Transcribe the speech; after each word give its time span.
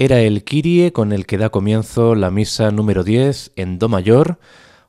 Era 0.00 0.20
el 0.20 0.44
Kyrie 0.44 0.92
con 0.92 1.12
el 1.12 1.26
que 1.26 1.38
da 1.38 1.50
comienzo 1.50 2.14
la 2.14 2.30
misa 2.30 2.70
número 2.70 3.02
10 3.02 3.50
en 3.56 3.80
Do 3.80 3.88
mayor, 3.88 4.38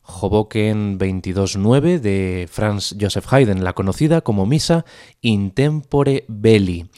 Hoboken 0.04 1.00
22.9 1.00 2.00
de 2.00 2.48
Franz 2.48 2.96
Joseph 3.02 3.26
Haydn, 3.34 3.64
la 3.64 3.74
conocida 3.74 4.22
como 4.22 4.46
Misa 4.46 4.86
in 5.22 5.50
tempore 5.50 6.26
belli. 6.28 6.92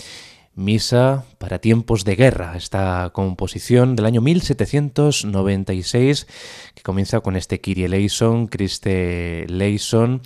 Misa 0.55 1.23
para 1.37 1.59
tiempos 1.59 2.03
de 2.03 2.17
guerra, 2.17 2.57
esta 2.57 3.11
composición 3.13 3.95
del 3.95 4.07
año 4.07 4.19
1796 4.19 6.27
que 6.75 6.83
comienza 6.83 7.21
con 7.21 7.37
este 7.37 7.61
Kyrie 7.61 7.85
eleison, 7.85 8.47
Christe 8.47 9.45
eleison, 9.45 10.21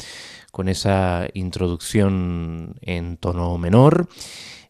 con 0.52 0.70
esa 0.70 1.28
introducción 1.36 2.78
en 2.82 3.18
tono 3.18 3.60
menor 3.60 4.08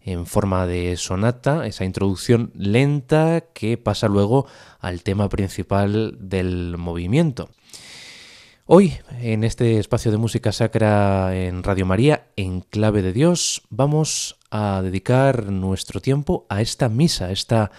en 0.06 0.28
forma 0.28 0.68
de 0.68 0.96
sonata, 0.98 1.66
esa 1.66 1.84
introducción 1.84 2.52
lenta 2.56 3.46
que 3.54 3.78
pasa 3.78 4.08
luego 4.08 4.46
al 4.80 5.02
tema 5.02 5.30
principal 5.30 6.16
del 6.20 6.78
movimiento. 6.78 7.50
Hoy, 8.68 8.94
en 9.20 9.44
este 9.44 9.80
espacio 9.80 10.12
de 10.12 10.18
música 10.18 10.52
sacra 10.52 11.36
en 11.36 11.64
Radio 11.64 11.88
María, 11.88 12.28
en 12.36 12.62
clave 12.62 13.02
de 13.02 13.14
Dios, 13.14 13.64
vamos 13.70 14.38
a 14.52 14.82
dedicar 14.84 15.52
nuestro 15.52 16.00
tiempo 16.02 16.46
a 16.50 16.62
esta 16.62 16.88
misa, 16.88 17.32
esta 17.32 17.72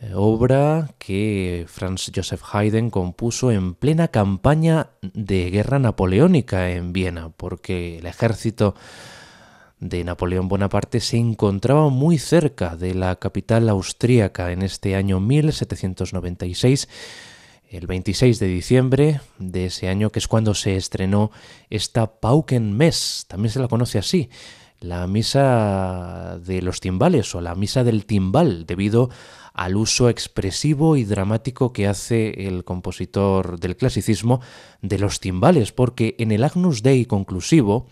eh, 0.00 0.12
obra 0.14 0.90
que 0.98 1.64
Franz 1.68 2.10
Joseph 2.14 2.42
Haydn 2.52 2.90
compuso 2.90 3.50
en 3.50 3.74
plena 3.74 4.08
campaña 4.08 4.90
de 5.00 5.50
guerra 5.50 5.78
napoleónica 5.78 6.70
en 6.70 6.92
Viena, 6.92 7.30
porque 7.30 7.98
el 7.98 8.06
ejército 8.06 8.74
de 9.80 10.04
Napoleón 10.04 10.48
Bonaparte 10.48 11.00
se 11.00 11.16
encontraba 11.16 11.88
muy 11.88 12.18
cerca 12.18 12.76
de 12.76 12.94
la 12.94 13.16
capital 13.16 13.68
austríaca 13.68 14.52
en 14.52 14.62
este 14.62 14.96
año 14.96 15.20
1796, 15.20 16.88
el 17.68 17.86
26 17.86 18.38
de 18.38 18.46
diciembre 18.46 19.20
de 19.38 19.66
ese 19.66 19.88
año, 19.88 20.10
que 20.10 20.20
es 20.20 20.28
cuando 20.28 20.54
se 20.54 20.76
estrenó 20.76 21.30
esta 21.70 22.20
Paukenmess, 22.20 23.26
también 23.28 23.52
se 23.52 23.60
la 23.60 23.68
conoce 23.68 23.98
así, 23.98 24.30
la 24.80 25.06
misa 25.06 26.38
de 26.44 26.60
los 26.60 26.80
timbales 26.80 27.34
o 27.34 27.40
la 27.40 27.54
misa 27.54 27.84
del 27.84 28.04
timbal, 28.06 28.66
debido 28.66 29.10
al 29.54 29.76
uso 29.76 30.08
expresivo 30.08 30.96
y 30.96 31.04
dramático 31.04 31.72
que 31.72 31.86
hace 31.86 32.46
el 32.46 32.64
compositor 32.64 33.58
del 33.58 33.76
clasicismo 33.76 34.40
de 34.82 34.98
los 34.98 35.20
timbales, 35.20 35.72
porque 35.72 36.16
en 36.18 36.32
el 36.32 36.44
Agnus 36.44 36.82
Dei 36.82 37.06
conclusivo, 37.06 37.88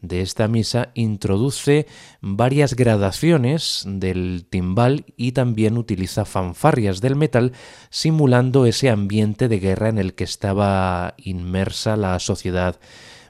de 0.00 0.22
esta 0.22 0.48
misa 0.48 0.90
introduce 0.94 1.86
varias 2.20 2.74
gradaciones 2.74 3.82
del 3.86 4.46
timbal 4.48 5.06
y 5.16 5.32
también 5.32 5.76
utiliza 5.76 6.24
fanfarrias 6.24 7.00
del 7.00 7.16
metal 7.16 7.52
simulando 7.90 8.66
ese 8.66 8.90
ambiente 8.90 9.48
de 9.48 9.58
guerra 9.58 9.88
en 9.88 9.98
el 9.98 10.14
que 10.14 10.24
estaba 10.24 11.14
inmersa 11.18 11.96
la 11.96 12.18
sociedad 12.20 12.78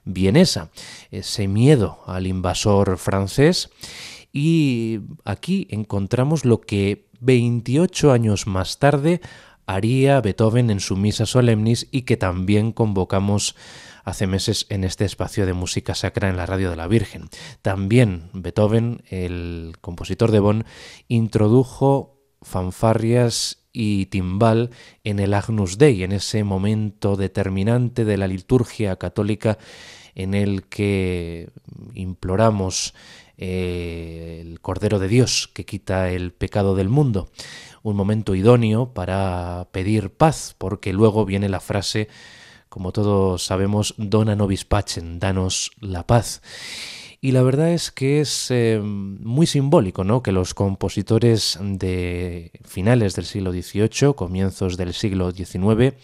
vienesa, 0.05 0.71
ese 1.11 1.49
miedo 1.49 2.01
al 2.07 2.27
invasor 2.27 2.99
francés. 2.99 3.71
Y 4.33 5.01
aquí 5.25 5.67
encontramos 5.71 6.45
lo 6.45 6.61
que 6.61 7.09
28 7.21 8.13
años 8.13 8.47
más 8.47 8.79
tarde 8.79 9.21
haría 9.69 10.21
Beethoven 10.23 10.71
en 10.71 10.81
su 10.81 10.97
misa 10.97 11.27
solemnis 11.27 11.89
y 11.93 12.03
que 12.03 12.17
también 12.17 12.73
convocamos 12.73 13.55
hace 14.03 14.27
meses 14.27 14.65
en 14.71 14.83
este 14.83 15.05
espacio 15.05 15.45
de 15.45 15.53
música 15.53 15.95
sacra 15.95 16.31
en 16.31 16.39
la 16.39 16.47
radio 16.47 16.71
de 16.71 16.77
la 16.77 16.87
Virgen. 16.87 17.29
También 17.61 18.31
Beethoven, 18.33 19.03
el 19.11 19.75
compositor 19.83 20.31
de 20.31 20.41
Bonn, 20.41 20.65
introdujo 21.07 22.19
fanfarrias 22.41 23.59
y 23.71 24.07
timbal 24.07 24.71
en 25.05 25.19
el 25.19 25.35
Agnus 25.35 25.77
Dei, 25.77 26.03
en 26.03 26.13
ese 26.13 26.45
momento 26.45 27.17
determinante 27.17 28.07
de 28.07 28.17
la 28.17 28.27
liturgia 28.27 28.97
católica 28.97 29.59
en 30.15 30.33
el 30.33 30.65
que 30.65 31.51
imploramos 31.93 32.95
eh, 33.37 34.43
el 34.45 34.61
Cordero 34.61 34.99
de 34.99 35.07
Dios 35.07 35.49
que 35.55 35.65
quita 35.65 36.11
el 36.11 36.33
pecado 36.33 36.75
del 36.75 36.89
mundo. 36.89 37.29
Un 37.89 37.97
momento 37.97 38.35
idóneo 38.35 38.93
para 38.93 39.69
pedir 39.73 40.11
paz, 40.11 40.55
porque 40.59 40.93
luego 40.93 41.25
viene 41.25 41.49
la 41.49 41.61
frase 41.61 42.09
como 42.69 42.93
todos 42.93 43.45
sabemos, 43.45 43.95
dona 43.97 44.37
nobis 44.37 44.65
pacem, 44.65 45.19
danos 45.19 45.73
la 45.81 46.07
paz. 46.07 46.43
Y 47.21 47.33
la 47.33 47.43
verdad 47.43 47.73
es 47.73 47.91
que 47.91 48.21
es 48.21 48.51
eh, 48.51 48.79
muy 48.81 49.47
simbólico 49.47 50.05
¿no? 50.05 50.23
que 50.23 50.33
los 50.33 50.55
compositores 50.55 51.59
de 51.61 52.53
finales 52.65 53.17
del 53.17 53.25
siglo 53.25 53.53
XVIII, 53.53 54.15
comienzos 54.15 54.77
del 54.77 54.93
siglo 54.93 55.33
XIX, 55.33 55.95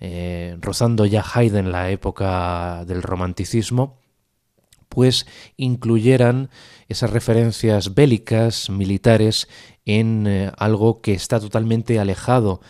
eh, 0.00 0.56
rozando 0.60 1.06
ya 1.06 1.22
Haydn 1.22 1.70
la 1.70 1.90
época 1.90 2.84
del 2.86 3.02
romanticismo, 3.02 3.98
pues 4.88 5.26
incluyeran 5.56 6.50
esas 6.88 7.10
referencias 7.10 7.94
bélicas, 7.94 8.70
militares, 8.70 9.48
en 9.86 10.26
eh, 10.26 10.52
algo 10.56 11.00
que 11.00 11.12
está 11.12 11.40
totalmente 11.40 11.98
alejado 11.98 12.60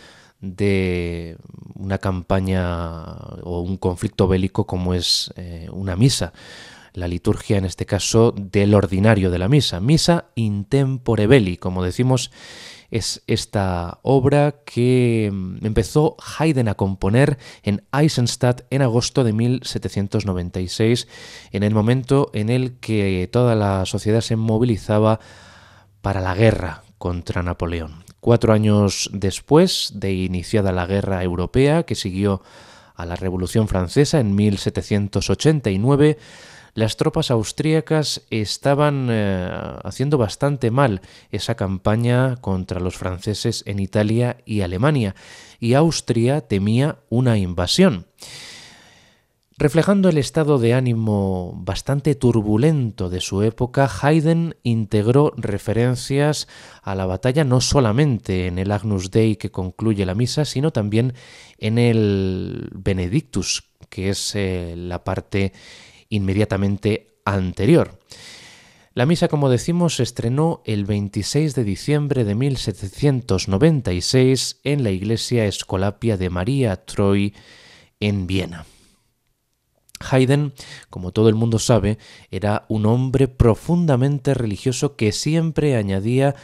de 0.41 1.37
una 1.75 1.97
campaña 1.97 3.15
o 3.43 3.61
un 3.61 3.77
conflicto 3.77 4.27
bélico 4.27 4.65
como 4.65 4.93
es 4.93 5.33
eh, 5.35 5.67
una 5.71 5.95
misa. 5.95 6.33
La 6.93 7.07
liturgia, 7.07 7.57
en 7.57 7.65
este 7.65 7.85
caso, 7.85 8.33
del 8.37 8.73
ordinario 8.73 9.29
de 9.29 9.37
la 9.37 9.49
misa. 9.49 9.81
Misa 9.81 10.29
in 10.35 10.63
tempore 10.65 11.27
belli, 11.27 11.57
como 11.57 11.83
decimos, 11.83 12.31
es 12.89 13.21
esta 13.27 13.99
obra 14.03 14.61
que 14.65 15.29
mm, 15.33 15.65
empezó 15.65 16.15
Haydn 16.37 16.69
a 16.69 16.75
componer 16.75 17.37
en 17.63 17.83
Eisenstadt 17.91 18.61
en 18.69 18.81
agosto 18.81 19.25
de 19.25 19.33
1796, 19.33 21.07
en 21.51 21.63
el 21.63 21.73
momento 21.73 22.29
en 22.33 22.49
el 22.49 22.77
que 22.79 23.27
toda 23.29 23.55
la 23.55 23.85
sociedad 23.85 24.21
se 24.21 24.37
movilizaba 24.37 25.19
para 26.01 26.21
la 26.21 26.35
guerra 26.35 26.84
contra 26.97 27.43
Napoleón. 27.43 28.03
Cuatro 28.19 28.53
años 28.53 29.09
después 29.13 29.91
de 29.95 30.13
iniciada 30.13 30.71
la 30.71 30.87
Guerra 30.87 31.23
Europea, 31.23 31.83
que 31.83 31.95
siguió 31.95 32.41
a 32.95 33.05
la 33.05 33.15
Revolución 33.15 33.67
Francesa 33.67 34.19
en 34.19 34.35
1789, 34.35 36.17
las 36.73 36.97
tropas 36.97 37.31
austríacas 37.31 38.23
estaban 38.29 39.07
eh, 39.09 39.49
haciendo 39.83 40.17
bastante 40.17 40.71
mal 40.71 41.01
esa 41.31 41.55
campaña 41.55 42.35
contra 42.37 42.81
los 42.81 42.97
franceses 42.97 43.63
en 43.65 43.79
Italia 43.79 44.37
y 44.45 44.61
Alemania, 44.61 45.15
y 45.59 45.73
Austria 45.73 46.41
temía 46.41 46.97
una 47.09 47.37
invasión. 47.37 48.07
Reflejando 49.57 50.09
el 50.09 50.17
estado 50.17 50.59
de 50.59 50.73
ánimo 50.73 51.53
bastante 51.55 52.13
turbulento 52.13 53.09
de 53.09 53.21
su 53.21 53.41
época, 53.41 53.89
Haydn 54.01 54.57
integró 54.63 55.31
referencias 55.37 56.49
a 56.81 56.93
la 56.93 57.05
batalla 57.05 57.45
no 57.45 57.61
solamente 57.61 58.47
en 58.47 58.59
el 58.59 58.73
Agnus 58.73 59.11
Dei 59.11 59.37
que 59.37 59.51
concluye 59.51 60.05
la 60.05 60.13
misa, 60.13 60.43
sino 60.43 60.71
también 60.71 61.13
en 61.57 61.77
el 61.77 62.69
Benedictus, 62.73 63.63
que 63.87 64.09
es 64.09 64.35
eh, 64.35 64.73
la 64.75 65.05
parte 65.05 65.53
inmediatamente 66.09 67.15
anterior. 67.23 67.97
La 68.93 69.05
misa, 69.05 69.29
como 69.29 69.49
decimos, 69.49 69.95
se 69.95 70.03
estrenó 70.03 70.63
el 70.65 70.83
26 70.83 71.55
de 71.55 71.63
diciembre 71.63 72.25
de 72.25 72.35
1796 72.35 74.59
en 74.65 74.83
la 74.83 74.91
iglesia 74.91 75.45
Escolapia 75.45 76.17
de 76.17 76.29
María 76.29 76.83
Troy 76.83 77.33
en 78.01 78.27
Viena. 78.27 78.65
Haydn, 79.99 80.53
como 80.89 81.11
todo 81.11 81.29
el 81.29 81.35
mundo 81.35 81.59
sabe, 81.59 81.97
era 82.31 82.65
un 82.67 82.85
hombre 82.85 83.27
profundamente 83.27 84.33
religioso 84.33 84.95
que 84.95 85.11
siempre 85.11 85.75
añadía 85.75 86.35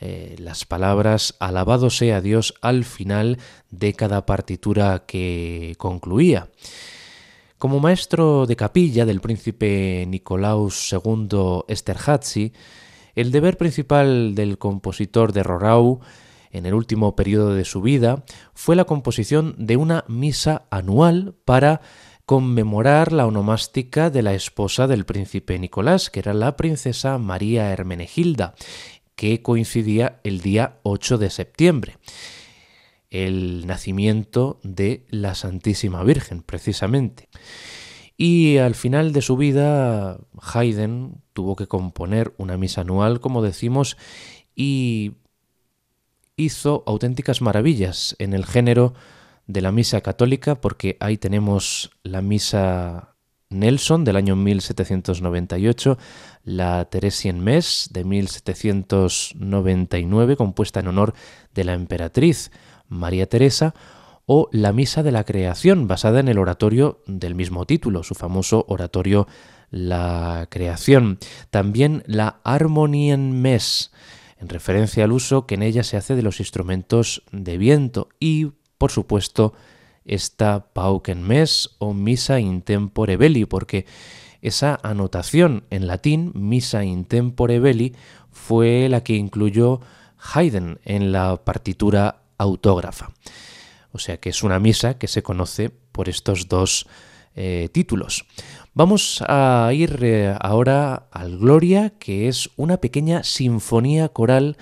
eh, 0.00 0.36
las 0.38 0.64
palabras 0.64 1.36
alabado 1.38 1.88
sea 1.90 2.20
Dios 2.20 2.54
al 2.60 2.84
final 2.84 3.38
de 3.70 3.94
cada 3.94 4.26
partitura 4.26 5.04
que 5.06 5.74
concluía. 5.78 6.48
Como 7.58 7.80
maestro 7.80 8.46
de 8.46 8.56
capilla 8.56 9.06
del 9.06 9.20
príncipe 9.20 10.04
Nicolaus 10.08 10.92
II 10.92 11.62
Esterházy, 11.68 12.52
el 13.14 13.30
deber 13.30 13.56
principal 13.56 14.34
del 14.34 14.58
compositor 14.58 15.32
de 15.32 15.44
Rorau 15.44 16.00
en 16.50 16.66
el 16.66 16.74
último 16.74 17.14
periodo 17.16 17.54
de 17.54 17.64
su 17.64 17.80
vida 17.80 18.24
fue 18.54 18.76
la 18.76 18.84
composición 18.84 19.54
de 19.58 19.76
una 19.76 20.04
misa 20.08 20.66
anual 20.70 21.34
para 21.44 21.80
conmemorar 22.26 23.12
la 23.12 23.26
onomástica 23.26 24.10
de 24.10 24.22
la 24.22 24.34
esposa 24.34 24.86
del 24.86 25.04
príncipe 25.04 25.58
Nicolás, 25.58 26.10
que 26.10 26.20
era 26.20 26.34
la 26.34 26.56
princesa 26.56 27.18
María 27.18 27.70
Hermenegilda, 27.70 28.54
que 29.14 29.42
coincidía 29.42 30.20
el 30.24 30.40
día 30.40 30.78
8 30.82 31.18
de 31.18 31.30
septiembre, 31.30 31.98
el 33.10 33.66
nacimiento 33.66 34.58
de 34.62 35.04
la 35.08 35.34
Santísima 35.34 36.02
Virgen, 36.02 36.42
precisamente. 36.42 37.28
Y 38.16 38.58
al 38.58 38.74
final 38.74 39.12
de 39.12 39.22
su 39.22 39.36
vida, 39.36 40.18
Haydn 40.40 41.22
tuvo 41.32 41.56
que 41.56 41.66
componer 41.66 42.32
una 42.38 42.56
misa 42.56 42.80
anual, 42.82 43.20
como 43.20 43.42
decimos, 43.42 43.96
y 44.54 45.12
hizo 46.36 46.84
auténticas 46.86 47.42
maravillas 47.42 48.16
en 48.18 48.32
el 48.32 48.46
género 48.46 48.94
de 49.46 49.60
la 49.60 49.72
misa 49.72 50.00
católica, 50.00 50.54
porque 50.60 50.96
ahí 51.00 51.18
tenemos 51.18 51.90
la 52.02 52.22
misa 52.22 53.16
Nelson 53.50 54.04
del 54.04 54.16
año 54.16 54.36
1798, 54.36 55.98
la 56.44 56.86
Teresien 56.86 57.40
Mes 57.40 57.90
de 57.92 58.04
1799, 58.04 60.36
compuesta 60.36 60.80
en 60.80 60.88
honor 60.88 61.12
de 61.54 61.64
la 61.64 61.74
emperatriz 61.74 62.50
María 62.88 63.28
Teresa, 63.28 63.74
o 64.26 64.48
la 64.52 64.72
Misa 64.72 65.02
de 65.02 65.12
la 65.12 65.24
Creación, 65.24 65.86
basada 65.86 66.20
en 66.20 66.28
el 66.28 66.38
oratorio 66.38 67.02
del 67.06 67.34
mismo 67.34 67.66
título, 67.66 68.02
su 68.02 68.14
famoso 68.14 68.64
oratorio 68.68 69.26
La 69.70 70.46
Creación. 70.50 71.18
También 71.50 72.02
la 72.06 72.40
Harmonien 72.42 73.42
Mes, 73.42 73.92
en 74.38 74.48
referencia 74.48 75.04
al 75.04 75.12
uso 75.12 75.46
que 75.46 75.56
en 75.56 75.62
ella 75.62 75.84
se 75.84 75.96
hace 75.96 76.16
de 76.16 76.22
los 76.22 76.40
instrumentos 76.40 77.22
de 77.32 77.58
viento 77.58 78.08
y, 78.18 78.52
por 78.84 78.92
supuesto, 78.92 79.54
esta 80.04 80.66
Pauken 80.74 81.22
Mes 81.22 81.70
o 81.78 81.94
Misa 81.94 82.38
in 82.38 82.60
tempore 82.60 83.16
belli, 83.16 83.46
porque 83.46 83.86
esa 84.42 84.78
anotación 84.82 85.64
en 85.70 85.86
latín, 85.86 86.32
Misa 86.34 86.84
in 86.84 87.06
tempore 87.06 87.60
belli, 87.60 87.94
fue 88.30 88.90
la 88.90 89.02
que 89.02 89.14
incluyó 89.14 89.80
Haydn 90.18 90.80
en 90.84 91.12
la 91.12 91.42
partitura 91.42 92.24
autógrafa. 92.36 93.12
O 93.90 93.98
sea 93.98 94.18
que 94.18 94.28
es 94.28 94.42
una 94.42 94.58
misa 94.58 94.98
que 94.98 95.08
se 95.08 95.22
conoce 95.22 95.70
por 95.70 96.10
estos 96.10 96.46
dos 96.46 96.86
eh, 97.34 97.70
títulos. 97.72 98.26
Vamos 98.74 99.24
a 99.26 99.70
ir 99.72 99.98
eh, 100.02 100.36
ahora 100.38 101.06
al 101.10 101.38
Gloria, 101.38 101.94
que 101.98 102.28
es 102.28 102.50
una 102.56 102.76
pequeña 102.82 103.24
sinfonía 103.24 104.10
coral 104.10 104.58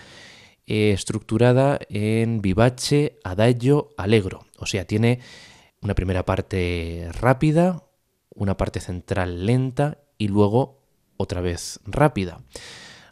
eh, 0.72 0.92
estructurada 0.92 1.78
en 1.90 2.40
vivace, 2.40 3.18
adagio, 3.24 3.90
allegro. 3.98 4.46
O 4.56 4.64
sea, 4.64 4.86
tiene 4.86 5.20
una 5.82 5.94
primera 5.94 6.24
parte 6.24 7.10
rápida, 7.20 7.82
una 8.30 8.56
parte 8.56 8.80
central 8.80 9.44
lenta 9.44 9.98
y 10.16 10.28
luego 10.28 10.80
otra 11.18 11.42
vez 11.42 11.78
rápida. 11.84 12.40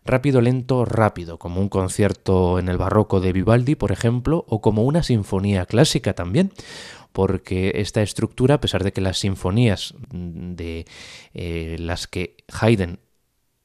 Rápido, 0.07 0.40
lento, 0.40 0.87
rápido, 0.87 1.38
como 1.38 1.61
un 1.61 1.69
concierto 1.69 2.59
en 2.59 2.71
el 2.71 2.79
barroco 2.79 3.21
de 3.21 3.35
Vivaldi, 3.35 3.75
por 3.75 3.93
ejemplo, 3.93 4.47
o 4.49 4.62
como 4.62 4.85
una 4.85 5.02
sinfonía 5.02 5.67
clásica 5.67 6.14
también, 6.14 6.52
porque 7.12 7.73
esta 7.75 8.00
estructura, 8.00 8.55
a 8.55 8.61
pesar 8.62 8.85
de 8.85 8.95
que 8.95 9.02
las 9.02 9.19
sinfonías 9.19 9.93
de 10.11 10.87
eh, 11.35 11.76
las 11.79 12.07
que 12.07 12.38
Haydn 12.59 13.00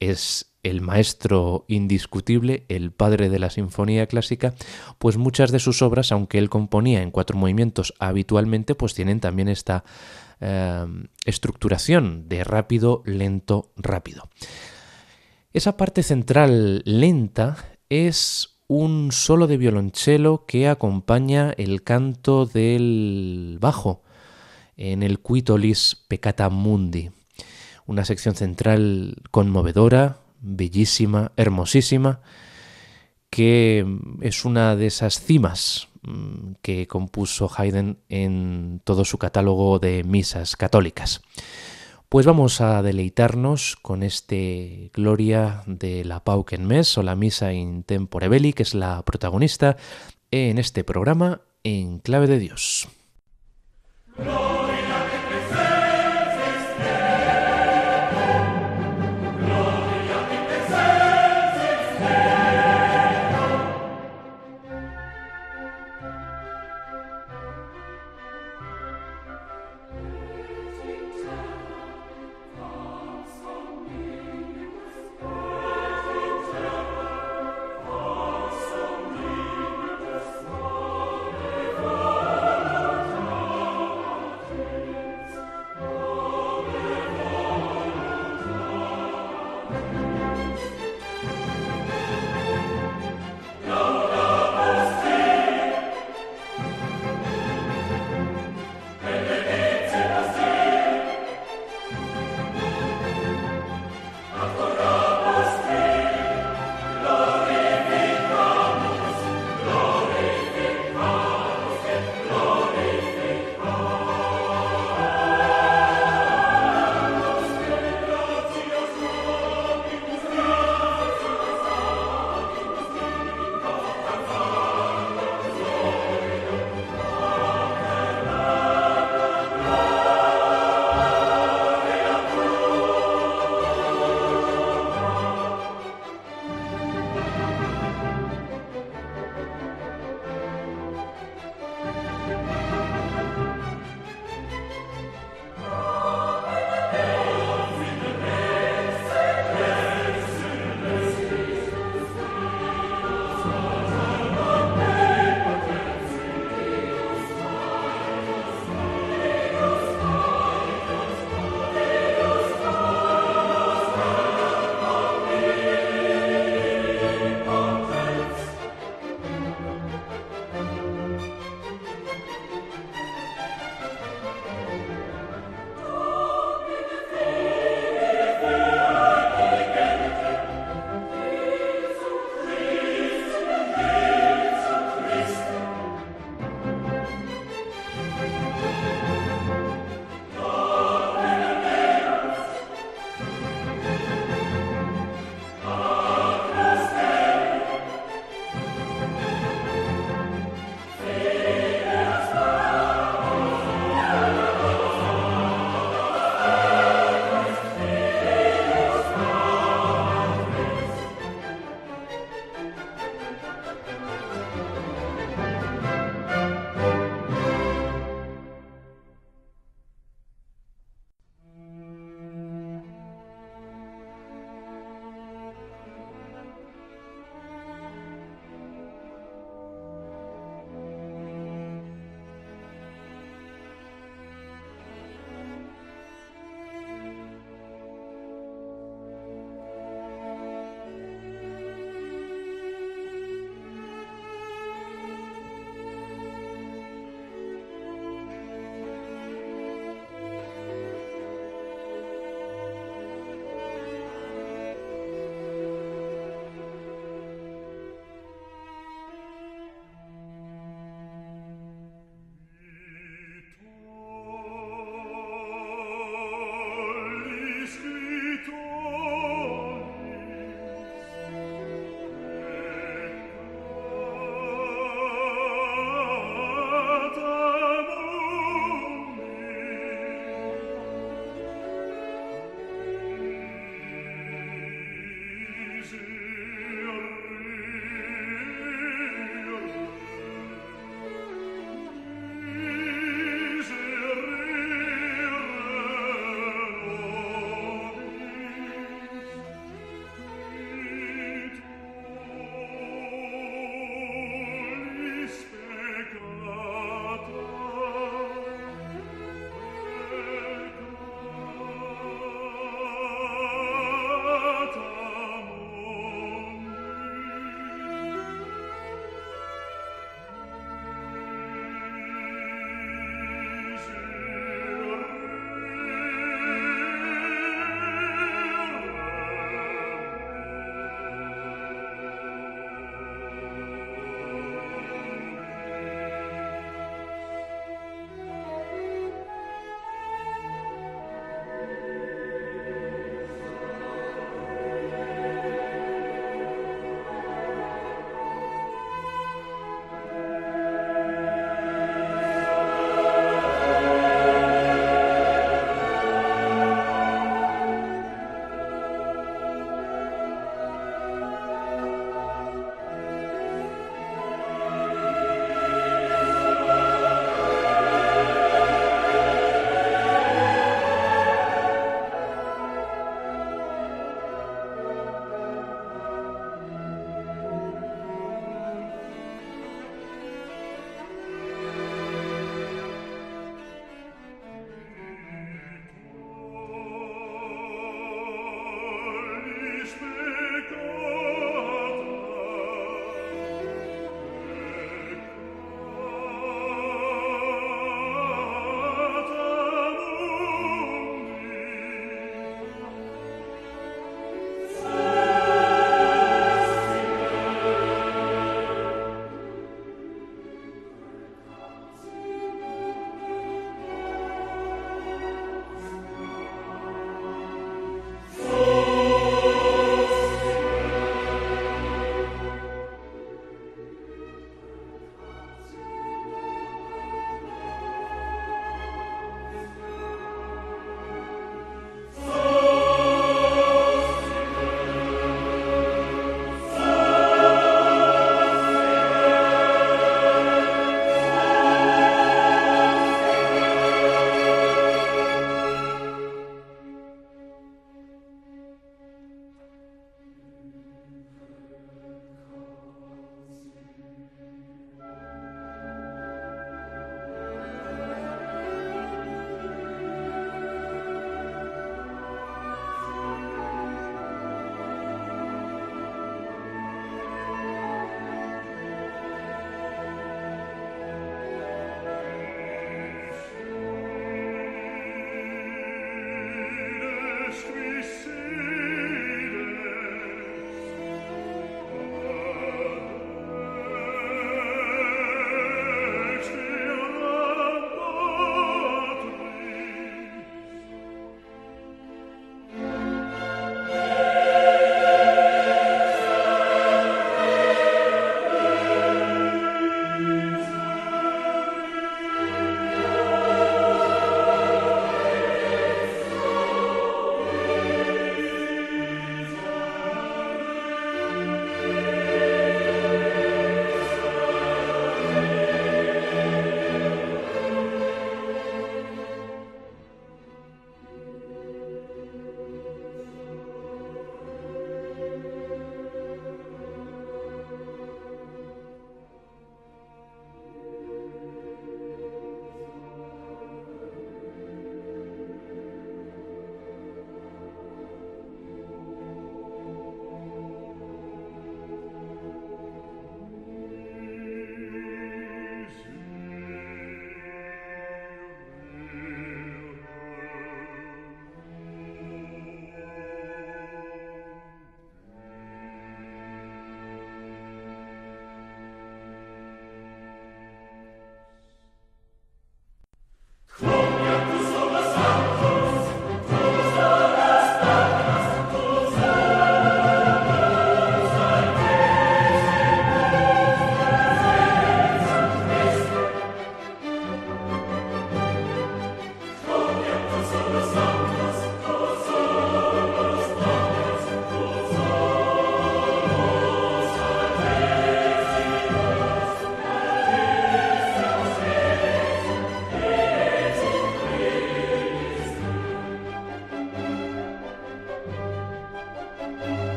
es 0.00 0.53
el 0.64 0.80
maestro 0.80 1.64
indiscutible, 1.68 2.64
el 2.68 2.90
padre 2.90 3.28
de 3.28 3.38
la 3.38 3.50
sinfonía 3.50 4.06
clásica, 4.06 4.54
pues 4.98 5.16
muchas 5.16 5.52
de 5.52 5.60
sus 5.60 5.82
obras, 5.82 6.10
aunque 6.10 6.38
él 6.38 6.50
componía 6.50 7.02
en 7.02 7.12
cuatro 7.12 7.38
movimientos 7.38 7.94
habitualmente, 8.00 8.74
pues 8.74 8.94
tienen 8.94 9.20
también 9.20 9.48
esta 9.48 9.84
eh, 10.40 10.86
estructuración 11.24 12.28
de 12.28 12.42
rápido, 12.42 13.02
lento, 13.04 13.70
rápido. 13.76 14.28
Esa 15.52 15.76
parte 15.76 16.02
central 16.02 16.82
lenta 16.84 17.56
es 17.88 18.58
un 18.66 19.12
solo 19.12 19.46
de 19.46 19.56
violonchelo 19.56 20.46
que 20.46 20.68
acompaña 20.68 21.52
el 21.56 21.82
canto 21.82 22.46
del 22.46 23.58
bajo 23.60 24.02
en 24.76 25.02
el 25.02 25.20
Quitolis 25.20 26.04
Peccata 26.08 26.48
Mundi. 26.48 27.10
Una 27.86 28.04
sección 28.04 28.34
central 28.34 29.16
conmovedora, 29.30 30.23
bellísima, 30.44 31.32
hermosísima, 31.36 32.20
que 33.30 33.84
es 34.20 34.44
una 34.44 34.76
de 34.76 34.86
esas 34.86 35.20
cimas 35.20 35.88
mm, 36.02 36.52
que 36.62 36.86
compuso 36.86 37.50
Haydn 37.54 37.98
en 38.08 38.80
todo 38.84 39.04
su 39.04 39.18
catálogo 39.18 39.78
de 39.78 40.04
misas 40.04 40.56
católicas. 40.56 41.22
Pues 42.08 42.26
vamos 42.26 42.60
a 42.60 42.80
deleitarnos 42.82 43.76
con 43.82 44.04
este 44.04 44.92
Gloria 44.94 45.64
de 45.66 46.04
la 46.04 46.22
Pauken 46.22 46.64
Mes 46.64 46.96
o 46.96 47.02
la 47.02 47.16
Misa 47.16 47.52
in 47.52 47.82
Tempore 47.82 48.28
Belli, 48.28 48.52
que 48.52 48.62
es 48.62 48.74
la 48.74 49.02
protagonista 49.02 49.76
en 50.30 50.58
este 50.58 50.84
programa 50.84 51.40
en 51.64 51.98
Clave 51.98 52.28
de 52.28 52.38
Dios. 52.38 52.88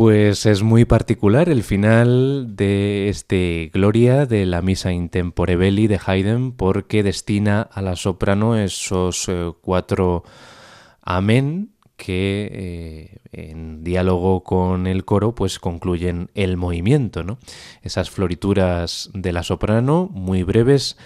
Pues 0.00 0.46
es 0.46 0.62
muy 0.62 0.86
particular 0.86 1.50
el 1.50 1.62
final 1.62 2.56
de 2.56 3.10
este 3.10 3.70
Gloria 3.70 4.24
de 4.24 4.46
la 4.46 4.62
Misa 4.62 4.92
in 4.92 5.10
Tempore 5.10 5.56
Belli 5.56 5.88
de 5.88 6.00
Haydn 6.02 6.52
porque 6.52 7.02
destina 7.02 7.60
a 7.60 7.82
la 7.82 7.96
soprano 7.96 8.56
esos 8.56 9.28
eh, 9.28 9.52
cuatro 9.60 10.24
amén 11.02 11.74
que 11.98 12.48
eh, 12.50 13.18
en 13.30 13.84
diálogo 13.84 14.42
con 14.42 14.86
el 14.86 15.04
coro 15.04 15.34
pues 15.34 15.58
concluyen 15.58 16.30
el 16.32 16.56
movimiento, 16.56 17.22
¿no? 17.22 17.38
Esas 17.82 18.08
florituras 18.08 19.10
de 19.12 19.34
la 19.34 19.42
soprano 19.42 20.08
muy 20.10 20.44
breves 20.44 20.96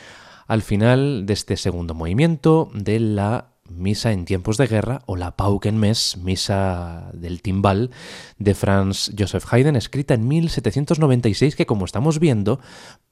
al 0.47 0.63
final 0.63 1.27
de 1.27 1.33
este 1.33 1.57
segundo 1.57 1.95
movimiento 1.95 2.71
de 2.73 3.01
la 3.01 3.54
Misa 3.69 4.13
en 4.13 4.25
tiempos 4.25 4.57
de 4.57 4.67
guerra 4.67 5.03
o 5.07 5.17
la 5.17 5.37
Paukenmess, 5.37 6.19
Misa 6.19 7.11
del 7.15 7.41
timbal 7.41 7.91
de 8.39 8.55
Franz 8.55 9.11
Joseph 9.19 9.47
Haydn, 9.51 9.77
escrita 9.77 10.15
en 10.15 10.29
1796, 10.29 11.57
que 11.57 11.67
como 11.67 11.85
estamos 11.85 12.19
viendo, 12.19 12.61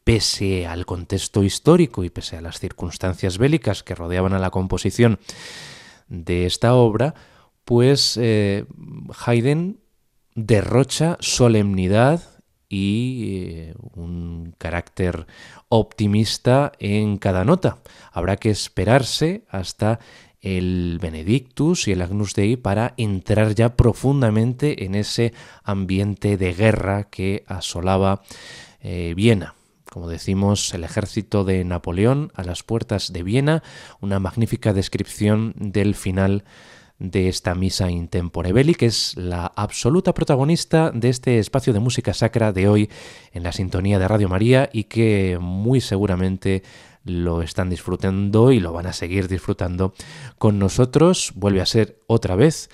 pese 0.05 0.67
al 0.67 0.85
contexto 0.85 1.43
histórico 1.43 2.05
y 2.05 2.11
pese 2.11 2.37
a 2.37 2.43
las 2.43 2.59
circunstancias 2.61 3.39
bélicas 3.39 3.83
que 3.83 3.95
rodeaban 3.95 4.35
a 4.35 4.39
la 4.39 4.51
composición 4.51 5.19
de 6.09 6.47
esta 6.47 6.75
obra, 6.75 7.15
pues 7.65 8.19
eh, 8.21 8.67
Haydn 9.25 9.79
derrocha 10.35 11.17
solemnidad 11.21 12.23
y 12.69 13.45
eh, 13.45 13.75
un 13.95 14.55
carácter 14.57 15.27
optimista 15.69 16.73
en 16.79 17.19
cada 17.19 17.45
nota. 17.45 17.79
Habrá 18.13 18.37
que 18.37 18.51
esperarse 18.51 19.45
hasta 19.51 20.01
el 20.43 20.99
Benedictus 21.01 21.89
y 21.89 21.93
el 21.93 22.03
Agnus 22.03 22.35
Dei 22.35 22.57
para 22.57 22.95
entrar 22.97 23.55
ya 23.55 23.77
profundamente 23.77 24.85
en 24.85 24.95
ese 24.95 25.33
ambiente 25.63 26.37
de 26.37 26.53
guerra 26.53 27.05
que 27.05 27.45
asolaba 27.47 28.23
eh, 28.81 29.15
Viena. 29.17 29.55
Como 29.91 30.09
decimos, 30.09 30.73
el 30.75 30.85
ejército 30.85 31.45
de 31.45 31.65
Napoleón 31.65 32.33
a 32.35 32.43
las 32.43 32.63
puertas 32.63 33.13
de 33.13 33.23
Viena, 33.23 33.63
una 34.01 34.19
magnífica 34.19 34.73
descripción 34.73 35.55
del 35.57 35.95
final 35.95 36.45
de 36.99 37.29
esta 37.29 37.55
misa 37.55 37.91
intempore 37.91 38.53
belli, 38.53 38.75
que 38.75 38.87
es 38.87 39.17
la 39.17 39.47
absoluta 39.57 40.15
protagonista 40.15 40.93
de 40.93 41.09
este 41.09 41.39
espacio 41.41 41.73
de 41.73 41.81
música 41.81 42.15
sacra 42.15 42.53
de 42.53 42.69
hoy 42.69 42.91
en 43.33 43.43
la 43.43 43.53
sintonía 43.53 43.99
de 43.99 44.07
Radio 44.07 44.29
María 44.29 44.71
y 44.73 44.85
que 44.85 45.37
muy 45.41 45.81
seguramente 45.81 46.63
lo 47.05 47.43
están 47.43 47.71
disfrutando 47.71 48.53
y 48.53 48.61
lo 48.61 48.73
van 48.73 48.87
a 48.87 48.93
seguir 48.93 49.29
disfrutando 49.29 49.95
con 50.39 50.59
nosotros. 50.59 51.33
Vuelve 51.35 51.61
a 51.61 51.67
ser 51.67 52.01
otra 52.07 52.37
vez, 52.37 52.71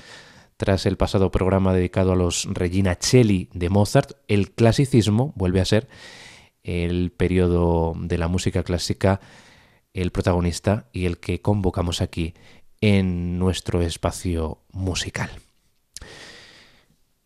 tras 0.56 0.86
el 0.86 0.96
pasado 0.96 1.30
programa 1.30 1.72
dedicado 1.72 2.12
a 2.12 2.16
los 2.16 2.46
Regina 2.50 2.96
Celli 3.00 3.48
de 3.52 3.68
Mozart, 3.68 4.12
el 4.28 4.50
clasicismo 4.50 5.32
vuelve 5.36 5.60
a 5.60 5.64
ser 5.64 5.88
el 6.62 7.12
periodo 7.12 7.94
de 7.96 8.18
la 8.18 8.28
música 8.28 8.62
clásica 8.62 9.20
el 9.94 10.12
protagonista 10.12 10.88
y 10.92 11.06
el 11.06 11.18
que 11.18 11.40
convocamos 11.40 12.00
aquí 12.00 12.34
en 12.80 13.38
nuestro 13.38 13.82
espacio 13.82 14.58
musical. 14.70 15.30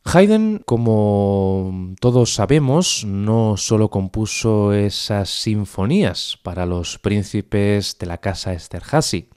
Haydn, 0.05 0.59
como 0.65 1.95
todos 2.01 2.35
sabemos, 2.35 3.05
no 3.07 3.57
solo 3.57 3.89
compuso 3.89 4.73
esas 4.73 5.31
sinfonías 5.31 6.39
para 6.43 6.67
los 6.67 6.99
príncipes 6.99 7.97
de 7.99 8.07
la 8.07 8.19
casa 8.19 8.53
Esterhazy. 8.53 9.29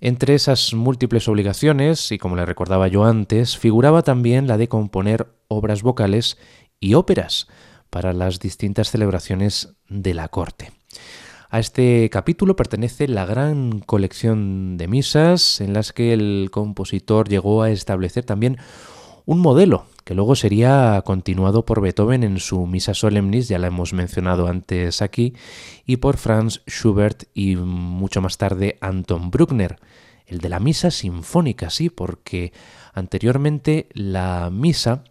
Entre 0.00 0.34
esas 0.34 0.72
múltiples 0.72 1.26
obligaciones, 1.26 2.12
y 2.12 2.18
como 2.18 2.36
le 2.36 2.46
recordaba 2.46 2.86
yo 2.86 3.04
antes, 3.04 3.58
figuraba 3.58 4.02
también 4.02 4.46
la 4.46 4.56
de 4.56 4.68
componer 4.68 5.26
obras 5.48 5.82
vocales 5.82 6.38
y 6.78 6.94
óperas 6.94 7.48
para 7.90 8.12
las 8.12 8.38
distintas 8.38 8.90
celebraciones 8.90 9.74
de 9.88 10.14
la 10.14 10.28
corte. 10.28 10.72
A 11.50 11.58
este 11.58 12.08
capítulo 12.10 12.56
pertenece 12.56 13.08
la 13.08 13.24
gran 13.24 13.80
colección 13.80 14.76
de 14.76 14.88
misas 14.88 15.60
en 15.60 15.72
las 15.72 15.92
que 15.92 16.12
el 16.12 16.50
compositor 16.52 17.28
llegó 17.28 17.62
a 17.62 17.70
establecer 17.70 18.24
también 18.24 18.58
un 19.26 19.40
modelo 19.40 19.86
que 20.04 20.14
luego 20.14 20.36
sería 20.36 21.02
continuado 21.04 21.66
por 21.66 21.80
Beethoven 21.80 22.22
en 22.22 22.38
su 22.38 22.64
Misa 22.64 22.94
Solemnis, 22.94 23.48
ya 23.48 23.58
la 23.58 23.66
hemos 23.66 23.92
mencionado 23.92 24.46
antes 24.46 25.02
aquí, 25.02 25.34
y 25.84 25.96
por 25.96 26.16
Franz 26.16 26.62
Schubert 26.68 27.24
y 27.34 27.56
mucho 27.56 28.20
más 28.20 28.38
tarde 28.38 28.78
Anton 28.80 29.32
Bruckner, 29.32 29.80
el 30.26 30.38
de 30.38 30.48
la 30.48 30.60
Misa 30.60 30.92
Sinfónica, 30.92 31.70
sí, 31.70 31.90
porque 31.90 32.52
anteriormente 32.94 33.88
la 33.94 34.48
Misa 34.52 35.02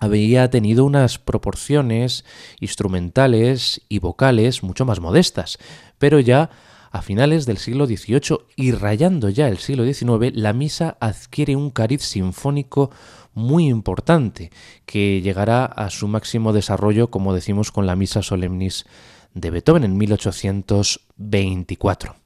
había 0.00 0.50
tenido 0.50 0.84
unas 0.84 1.18
proporciones 1.20 2.24
instrumentales 2.58 3.82
y 3.88 4.00
vocales 4.00 4.64
mucho 4.64 4.84
más 4.84 4.98
modestas, 4.98 5.58
pero 5.98 6.18
ya 6.18 6.50
a 6.90 7.02
finales 7.02 7.46
del 7.46 7.58
siglo 7.58 7.86
XVIII 7.86 8.38
y 8.56 8.72
rayando 8.72 9.28
ya 9.28 9.48
el 9.48 9.58
siglo 9.58 9.84
XIX, 9.84 10.34
la 10.34 10.52
misa 10.52 10.96
adquiere 11.00 11.54
un 11.54 11.70
cariz 11.70 12.02
sinfónico 12.02 12.90
muy 13.38 13.68
importante, 13.68 14.50
que 14.84 15.22
llegará 15.22 15.64
a 15.64 15.88
su 15.88 16.08
máximo 16.08 16.52
desarrollo, 16.52 17.10
como 17.10 17.32
decimos, 17.32 17.72
con 17.72 17.86
la 17.86 17.96
Misa 17.96 18.20
Solemnis 18.22 18.84
de 19.32 19.50
Beethoven 19.50 19.84
en 19.84 19.96
1824. 19.96 22.16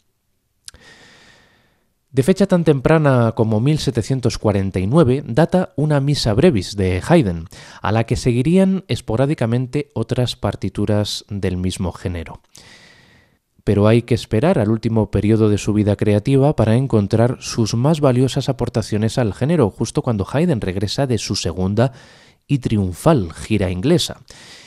De 2.13 2.23
fecha 2.23 2.47
tan 2.47 2.65
temprana 2.65 3.33
como 3.35 3.61
1749 3.61 5.25
data 5.27 5.73
una 5.77 6.01
misa 6.01 6.33
brevis 6.35 6.77
de 6.77 7.03
Haydn, 7.09 7.47
a 7.81 7.91
la 7.91 8.05
que 8.05 8.17
seguirían 8.17 8.85
esporádicamente 8.89 9.89
otras 9.95 10.37
partituras 10.37 11.25
del 11.31 11.57
mismo 11.57 11.93
género. 11.93 12.43
Pero 13.65 13.87
hay 13.87 14.03
que 14.03 14.15
esperar 14.15 14.59
al 14.59 14.71
último 14.71 15.11
periodo 15.11 15.49
de 15.49 15.59
su 15.59 15.73
vida 15.73 15.97
creativa 15.97 16.57
para 16.57 16.77
encontrar 16.77 17.39
sus 17.41 17.75
más 17.75 18.01
valiosas 18.01 18.49
aportaciones 18.49 19.19
al 19.19 19.35
género, 19.35 19.71
justo 19.71 20.03
cuando 20.03 20.27
Haydn 20.31 20.61
regresa 20.61 21.07
de 21.07 21.19
su 21.19 21.37
segunda 21.37 21.93
y 22.47 22.59
triunfal 22.59 23.33
gira 23.33 23.71
inglesa. 23.71 24.21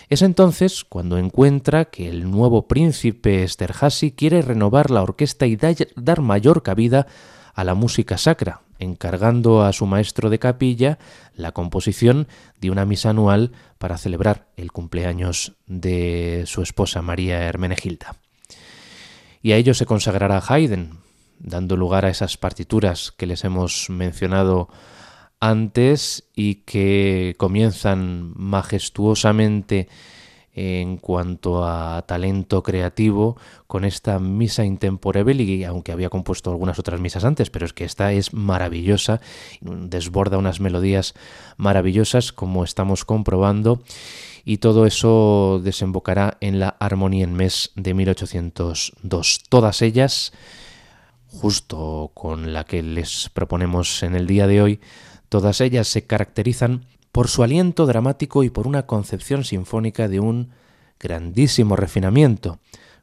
Es 0.09 0.21
entonces 0.21 0.83
cuando 0.83 1.17
encuentra 1.17 1.85
que 1.85 2.07
el 2.07 2.29
nuevo 2.29 2.67
príncipe 2.67 3.43
Esterhazy 3.43 4.11
quiere 4.11 4.41
renovar 4.41 4.91
la 4.91 5.01
orquesta 5.01 5.47
y 5.47 5.57
dar 5.95 6.21
mayor 6.21 6.63
cabida 6.63 7.07
a 7.53 7.63
la 7.63 7.73
música 7.73 8.17
sacra, 8.17 8.61
encargando 8.79 9.63
a 9.63 9.73
su 9.73 9.85
maestro 9.85 10.29
de 10.29 10.39
capilla 10.39 10.99
la 11.35 11.53
composición 11.53 12.27
de 12.59 12.69
una 12.69 12.85
misa 12.85 13.09
anual 13.09 13.51
para 13.77 13.97
celebrar 13.97 14.47
el 14.57 14.71
cumpleaños 14.71 15.53
de 15.65 16.43
su 16.45 16.61
esposa 16.61 17.01
María 17.01 17.43
Hermenegilda. 17.43 18.15
Y 19.45 19.51
a 19.51 19.57
ello 19.57 19.75
se 19.75 19.85
consagrará 19.85 20.41
Haydn, 20.47 20.97
dando 21.37 21.77
lugar 21.77 22.03
a 22.03 22.09
esas 22.09 22.35
partituras 22.35 23.11
que 23.11 23.27
les 23.27 23.43
hemos 23.43 23.91
mencionado 23.91 24.69
antes 25.39 26.23
y 26.35 26.63
que 26.65 27.35
comienzan 27.37 28.33
majestuosamente 28.35 29.87
en 30.55 30.97
cuanto 30.97 31.63
a 31.63 32.03
talento 32.07 32.63
creativo 32.63 33.37
con 33.67 33.85
esta 33.85 34.17
misa 34.17 34.65
intempore 34.65 35.21
belli, 35.21 35.63
aunque 35.63 35.91
había 35.91 36.09
compuesto 36.09 36.49
algunas 36.49 36.79
otras 36.79 36.99
misas 36.99 37.23
antes, 37.23 37.51
pero 37.51 37.67
es 37.67 37.73
que 37.73 37.85
esta 37.85 38.13
es 38.13 38.33
maravillosa, 38.33 39.21
desborda 39.61 40.39
unas 40.39 40.59
melodías 40.59 41.13
maravillosas 41.57 42.33
como 42.33 42.63
estamos 42.63 43.05
comprobando 43.05 43.83
y 44.45 44.57
todo 44.57 44.85
eso 44.85 45.59
desembocará 45.63 46.37
en 46.39 46.59
la 46.59 46.69
Armonía 46.79 47.23
en 47.23 47.33
Mes 47.33 47.71
de 47.75 47.95
1802. 47.95 49.41
Todas 49.49 49.81
ellas, 49.81 50.33
justo 51.27 52.11
con 52.13 52.53
la 52.53 52.63
que 52.63 52.83
les 52.83 53.29
proponemos 53.33 54.03
en 54.03 54.15
el 54.15 54.27
día 54.27 54.45
de 54.45 54.61
hoy, 54.61 54.79
todas 55.29 55.61
ellas 55.61 55.87
se 55.87 56.05
caracterizan 56.05 56.85
por 57.11 57.27
su 57.27 57.41
aliento 57.41 57.87
dramático 57.87 58.43
y 58.43 58.51
por 58.51 58.67
una 58.67 58.85
concepción 58.85 59.43
sinfónica 59.43 60.07
de 60.07 60.19
un 60.19 60.51
grandísimo 60.99 61.75
refinamiento, 61.75 62.59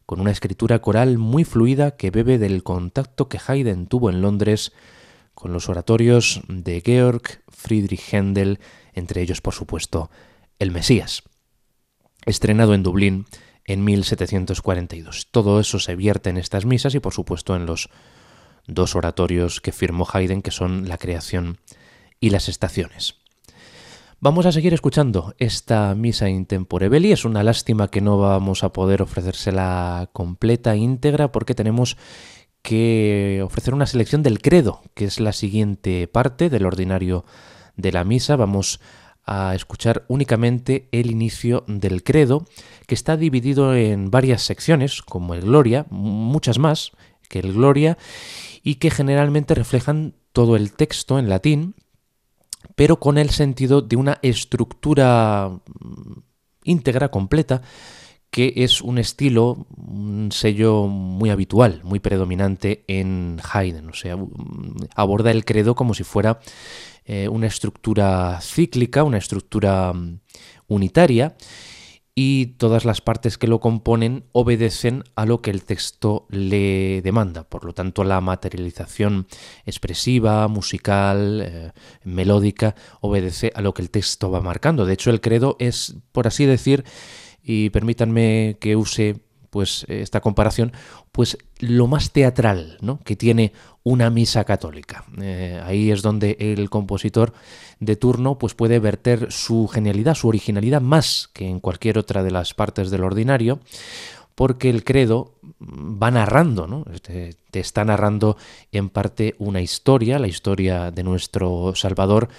con 0.07 0.21
una 0.21 0.31
escritura 0.31 0.81
coral 0.81 1.19
muy 1.19 1.43
fluida 1.43 1.97
que 1.97 2.13
bebe 2.13 2.39
del 2.39 2.63
contacto 2.63 3.29
que 3.29 3.41
Haydn 3.45 3.87
tuvo 3.87 4.11
en 4.11 4.23
Londres 4.23 4.73
con 5.35 5.53
los 5.53 5.69
oratorios 5.69 6.43
de 6.47 6.83
Georg 6.85 7.43
Friedrich 7.49 8.13
Händel, 8.13 8.61
entre 8.93 9.23
ellos, 9.23 9.41
por 9.41 9.55
supuesto, 9.55 10.11
El 10.59 10.71
Mesías, 10.71 11.25
estrenado 12.27 12.75
en 12.75 12.83
Dublín 12.83 13.27
en 13.65 13.85
1742. 13.85 15.29
Todo 15.31 15.61
eso 15.61 15.79
se 15.79 15.97
vierte 15.97 16.31
en 16.31 16.37
estas 16.37 16.65
misas 16.65 16.95
y, 16.95 17.01
por 17.01 17.13
supuesto, 17.13 17.57
en 17.57 17.67
los 17.67 17.89
dos 18.67 18.95
oratorios 18.95 19.61
que 19.61 19.73
firmó 19.73 20.07
Haydn, 20.11 20.43
que 20.43 20.51
son 20.51 20.89
la 20.89 20.99
creación 20.99 21.59
y 22.21 22.31
las 22.31 22.49
estaciones. 22.49 23.17
Vamos 24.21 24.47
a 24.47 24.53
seguir 24.53 24.73
escuchando 24.73 25.35
esta 25.39 25.97
misa 25.97 26.29
intempore 26.29 26.89
belli. 26.89 27.11
Es 27.11 27.25
una 27.25 27.43
lástima 27.43 27.89
que 27.89 28.01
no 28.01 28.19
vamos 28.19 28.63
a 28.63 28.73
poder 28.73 29.03
ofrecérsela 29.03 30.11
completa, 30.13 30.77
íntegra, 30.77 31.33
porque 31.33 31.57
tenemos 31.57 31.97
que 32.63 33.43
ofrecer 33.45 33.75
una 33.75 33.87
selección 33.87 34.23
del 34.23 34.41
credo, 34.41 34.83
que 34.95 35.07
es 35.07 35.19
la 35.19 35.33
siguiente 35.33 36.07
parte 36.07 36.51
del 36.51 36.67
ordinario 36.67 37.25
de 37.77 37.91
la 37.91 38.05
misa. 38.05 38.37
Vamos 38.37 38.79
a 38.79 38.93
escuchar 39.55 40.05
únicamente 40.09 40.89
el 40.93 41.11
inicio 41.11 41.65
del 41.67 42.03
credo, 42.03 42.47
que 42.87 42.95
está 42.95 43.17
dividido 43.17 43.75
en 43.75 44.11
varias 44.11 44.43
secciones, 44.43 45.03
como 45.03 45.35
el 45.35 45.43
Gloria, 45.43 45.87
muchas 45.91 46.59
más 46.59 46.93
que 47.29 47.39
el 47.39 47.53
Gloria, 47.53 47.99
y 48.63 48.77
que 48.77 48.91
generalmente 48.91 49.55
reflejan 49.55 50.15
todo 50.33 50.57
el 50.57 50.73
texto 50.73 51.19
en 51.19 51.29
latín, 51.29 51.75
pero 52.75 52.99
con 52.99 53.19
el 53.19 53.31
sentido 53.31 53.83
de 53.83 53.97
una 53.97 54.19
estructura 54.23 55.51
mm, 55.51 56.13
íntegra, 56.65 57.11
completa, 57.11 57.63
que 58.33 58.55
es 58.57 58.81
un 58.81 58.97
estilo, 58.97 59.67
un 59.77 60.33
sello 60.33 60.87
muy 60.87 61.29
habitual, 61.29 61.83
muy 61.85 62.01
predominante 62.01 62.83
en 62.89 63.39
Haydn. 63.53 63.91
O 63.91 63.93
sea, 63.93 64.17
aborda 64.97 65.31
el 65.31 65.45
credo 65.45 65.75
como 65.75 65.93
si 65.93 66.03
fuera 66.03 66.41
eh, 67.05 67.29
una 67.29 67.47
estructura 67.47 68.41
cíclica, 68.41 69.05
una 69.05 69.19
estructura 69.19 69.93
mm, 69.93 70.21
unitaria, 70.67 71.37
y 72.15 72.47
todas 72.57 72.87
las 72.87 73.03
partes 73.03 73.37
que 73.37 73.47
lo 73.47 73.61
componen 73.61 74.25
obedecen 74.33 75.05
a 75.15 75.27
lo 75.27 75.43
que 75.43 75.51
el 75.51 75.65
texto 75.65 76.27
le 76.31 77.03
demanda. 77.03 77.45
Por 77.45 77.67
lo 77.67 77.75
tanto, 77.75 78.03
la 78.03 78.21
materialización 78.23 79.27
expresiva, 79.67 80.49
musical, 80.49 81.43
eh, 81.45 81.73
melódica, 82.05 82.75
obedece 83.03 83.53
a 83.55 83.61
lo 83.61 83.75
que 83.75 83.83
el 83.83 83.91
texto 83.91 84.31
va 84.31 84.41
marcando. 84.41 84.87
De 84.87 84.95
hecho, 84.95 85.11
el 85.11 85.21
credo 85.21 85.57
es, 85.59 85.97
por 86.13 86.27
así 86.27 86.47
decir, 86.47 86.85
y 87.43 87.71
permítanme 87.71 88.57
que 88.61 88.77
use 88.77 89.21
pues 89.53 89.85
esta 89.89 90.23
comparación, 90.23 90.73
pues 91.13 91.37
lo 91.59 91.87
más 91.87 92.11
teatral 92.11 92.79
¿no? 92.81 93.01
que 93.05 93.17
tiene 93.17 93.53
una 93.83 94.09
misa 94.09 94.45
católica. 94.45 95.05
Eh, 95.21 95.61
ahí 95.63 95.91
es 95.91 96.01
donde 96.01 96.39
el 96.41 96.71
compositor 96.71 97.35
de 97.79 97.97
turno 97.97 98.39
pues 98.39 98.55
puede 98.55 98.79
verter 98.79 99.31
su 99.31 99.69
genialidad, 99.69 100.15
su 100.15 100.29
originalidad 100.29 100.81
más 100.81 101.29
que 101.35 101.47
en 101.47 101.61
cualquier 101.61 101.99
otra 101.99 102.23
de 102.23 102.31
las 102.31 102.55
partes 102.55 102.91
del 102.91 103.05
ordinario, 103.05 103.61
porque 104.35 104.71
el 104.71 104.85
credo 104.85 105.35
va 105.61 106.11
narrando, 106.11 106.67
¿no? 106.67 106.87
te 107.03 107.37
está 107.53 107.85
narrando 107.85 108.39
en 108.73 108.89
parte 108.89 109.35
una 109.39 109.61
historia, 109.61 110.19
la 110.19 110.29
historia 110.29 110.91
de 110.91 111.03
nuestro 111.03 111.75
Salvador, 111.75 112.31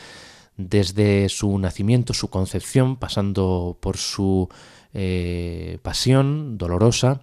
desde 0.57 1.29
su 1.29 1.57
nacimiento, 1.59 2.13
su 2.13 2.29
concepción, 2.29 2.95
pasando 2.95 3.77
por 3.79 3.97
su 3.97 4.49
eh, 4.93 5.79
pasión 5.81 6.57
dolorosa 6.57 7.21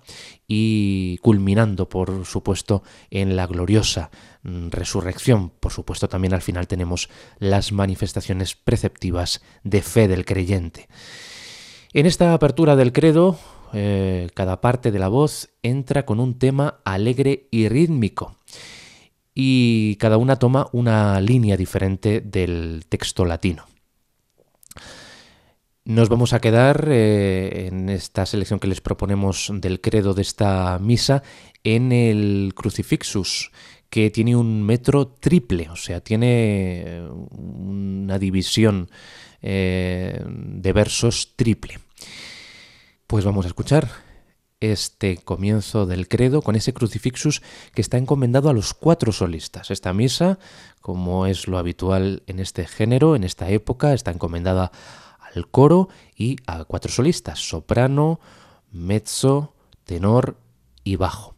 y 0.48 1.18
culminando, 1.18 1.88
por 1.88 2.26
supuesto, 2.26 2.83
en 3.11 3.37
la 3.37 3.46
gloriosa 3.46 4.11
mm, 4.42 4.68
resurrección. 4.70 5.50
Por 5.50 5.72
supuesto, 5.72 6.09
también 6.09 6.35
al 6.35 6.42
final 6.42 6.66
tenemos 6.66 7.09
las 7.38 7.72
manifestaciones 7.72 8.56
preceptivas 8.56 9.42
de 9.62 9.83
fe 9.83 10.09
del 10.09 10.24
creyente. 10.24 10.88
En 11.92 12.06
esta 12.06 12.35
apertura 12.35 12.76
del 12.76 12.92
credo, 12.92 13.38
eh, 13.72 14.28
cada 14.35 14.61
parte 14.61 14.90
de 14.90 14.98
la 14.98 15.09
voz 15.09 15.50
entra 15.62 16.04
con 16.04 16.20
un 16.20 16.38
tema 16.38 16.80
alegre 16.85 17.46
y 17.50 17.68
rítmico 17.68 18.37
y 19.35 19.96
cada 19.96 20.16
una 20.16 20.37
toma 20.37 20.68
una 20.72 21.20
línea 21.20 21.56
diferente 21.56 22.20
del 22.20 22.85
texto 22.88 23.24
latino. 23.24 23.69
Nos 25.84 26.10
vamos 26.10 26.34
a 26.34 26.40
quedar 26.40 26.88
eh, 26.90 27.68
en 27.68 27.88
esta 27.88 28.26
selección 28.26 28.60
que 28.60 28.68
les 28.68 28.82
proponemos 28.82 29.50
del 29.54 29.80
credo 29.80 30.12
de 30.12 30.20
esta 30.20 30.78
misa 30.78 31.22
en 31.64 31.90
el 31.90 32.52
Crucifixus, 32.54 33.50
que 33.88 34.10
tiene 34.10 34.36
un 34.36 34.62
metro 34.62 35.08
triple, 35.08 35.70
o 35.70 35.76
sea, 35.76 36.00
tiene 36.00 36.82
eh, 36.86 37.08
una 37.08 38.18
división 38.18 38.90
eh, 39.40 40.22
de 40.26 40.72
versos 40.74 41.32
triple. 41.34 41.78
Pues 43.06 43.24
vamos 43.24 43.46
a 43.46 43.48
escuchar 43.48 43.88
este 44.60 45.16
comienzo 45.16 45.86
del 45.86 46.08
credo 46.08 46.42
con 46.42 46.54
ese 46.54 46.74
crucifixus 46.74 47.40
que 47.74 47.80
está 47.80 47.96
encomendado 47.96 48.50
a 48.50 48.52
los 48.52 48.74
cuatro 48.74 49.10
solistas. 49.10 49.70
Esta 49.70 49.94
misa, 49.94 50.38
como 50.82 51.24
es 51.26 51.48
lo 51.48 51.56
habitual 51.56 52.22
en 52.26 52.38
este 52.38 52.66
género, 52.66 53.16
en 53.16 53.24
esta 53.24 53.48
época, 53.48 53.94
está 53.94 54.10
encomendada 54.10 54.70
al 55.34 55.48
coro 55.48 55.88
y 56.14 56.36
a 56.46 56.64
cuatro 56.64 56.90
solistas, 56.90 57.38
soprano, 57.38 58.20
mezzo, 58.70 59.54
tenor 59.84 60.36
y 60.84 60.96
bajo. 60.96 61.34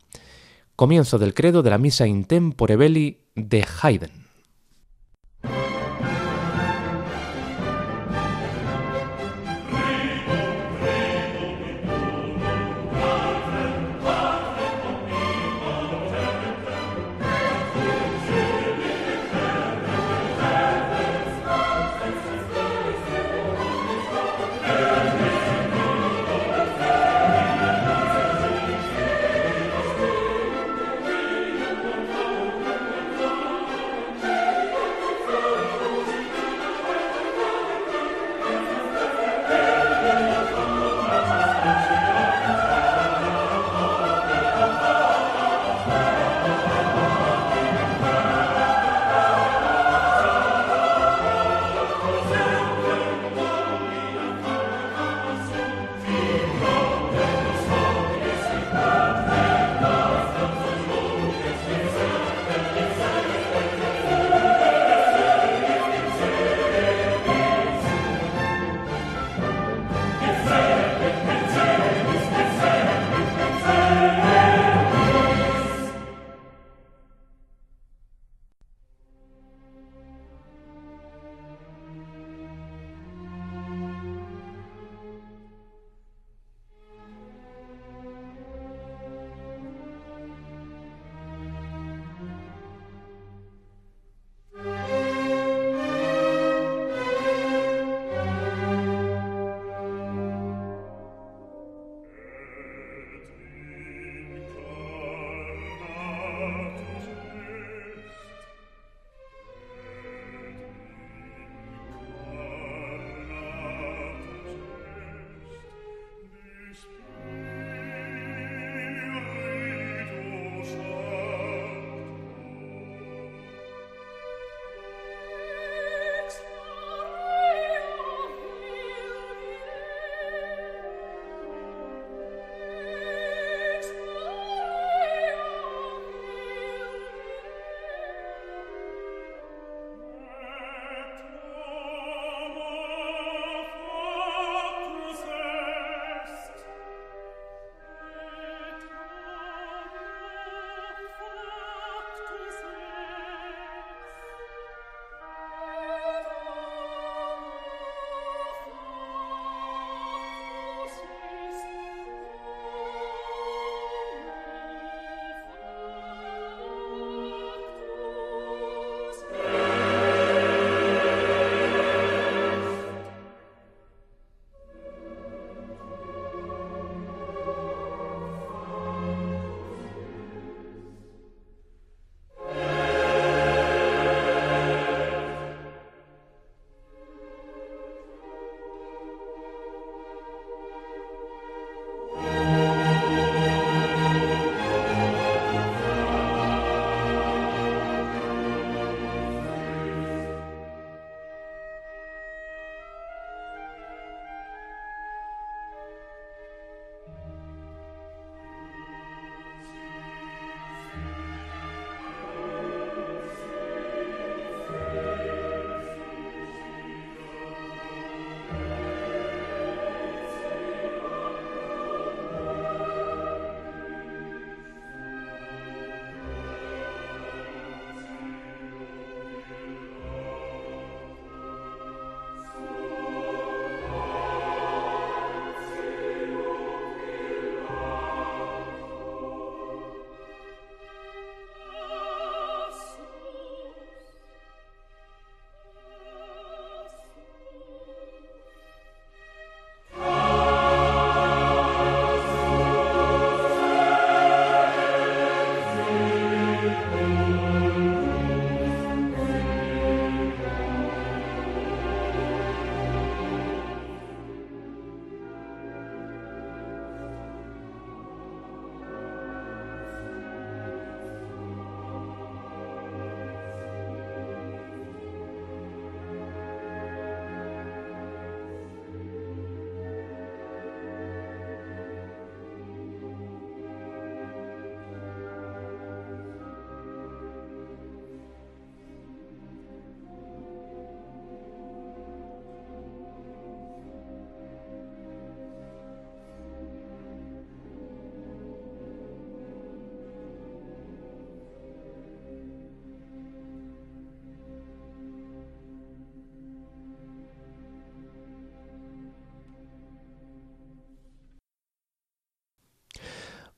Comienzo 0.76 1.18
del 1.18 1.35
credo 1.35 1.62
de 1.62 1.70
la 1.70 1.78
misa 1.78 2.07
in 2.07 2.24
tempore 2.24 2.76
belli 2.76 3.20
de 3.35 3.66
Haydn. 3.83 4.21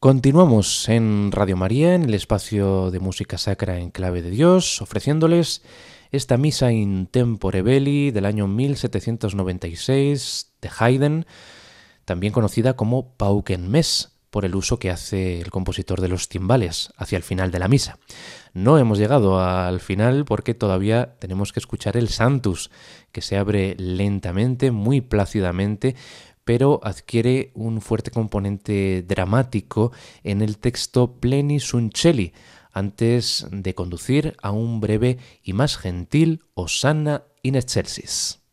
Continuamos 0.04 0.86
en 0.90 1.32
Radio 1.32 1.56
María, 1.56 1.94
en 1.94 2.04
el 2.04 2.12
espacio 2.12 2.90
de 2.90 3.00
música 3.00 3.38
sacra 3.38 3.78
en 3.78 3.90
clave 3.90 4.20
de 4.20 4.28
Dios, 4.28 4.82
ofreciéndoles 4.82 5.62
esta 6.12 6.36
misa 6.36 6.72
in 6.72 7.06
tempore 7.06 7.62
belli 7.62 8.10
del 8.10 8.26
año 8.26 8.46
1796 8.46 10.52
de 10.60 10.70
Haydn, 10.78 11.24
también 12.04 12.34
conocida 12.34 12.76
como 12.76 13.16
Paukenmess, 13.16 14.10
por 14.28 14.44
el 14.44 14.56
uso 14.56 14.80
que 14.80 14.90
hace 14.90 15.40
el 15.40 15.50
compositor 15.50 16.02
de 16.02 16.08
los 16.08 16.28
timbales 16.28 16.92
hacia 16.96 17.16
el 17.16 17.22
final 17.22 17.50
de 17.50 17.60
la 17.60 17.68
misa. 17.68 17.98
No 18.52 18.76
hemos 18.78 18.98
llegado 18.98 19.40
al 19.40 19.80
final 19.80 20.26
porque 20.26 20.52
todavía 20.54 21.14
tenemos 21.18 21.52
que 21.52 21.60
escuchar 21.60 21.96
el 21.96 22.08
Santus, 22.08 22.70
que 23.10 23.22
se 23.22 23.38
abre 23.38 23.74
lentamente, 23.78 24.70
muy 24.70 25.00
plácidamente, 25.00 25.96
pero 26.44 26.80
adquiere 26.82 27.50
un 27.54 27.80
fuerte 27.80 28.10
componente 28.10 29.02
dramático 29.02 29.92
en 30.22 30.42
el 30.42 30.58
texto 30.58 31.18
Pleni 31.20 31.60
Suncelli, 31.60 32.32
antes 32.72 33.46
de 33.50 33.74
conducir 33.74 34.36
a 34.42 34.50
un 34.50 34.80
breve 34.80 35.18
y 35.42 35.52
más 35.52 35.76
gentil 35.76 36.42
Osanna 36.54 37.24
in 37.42 37.54
excelsis. 37.54 38.43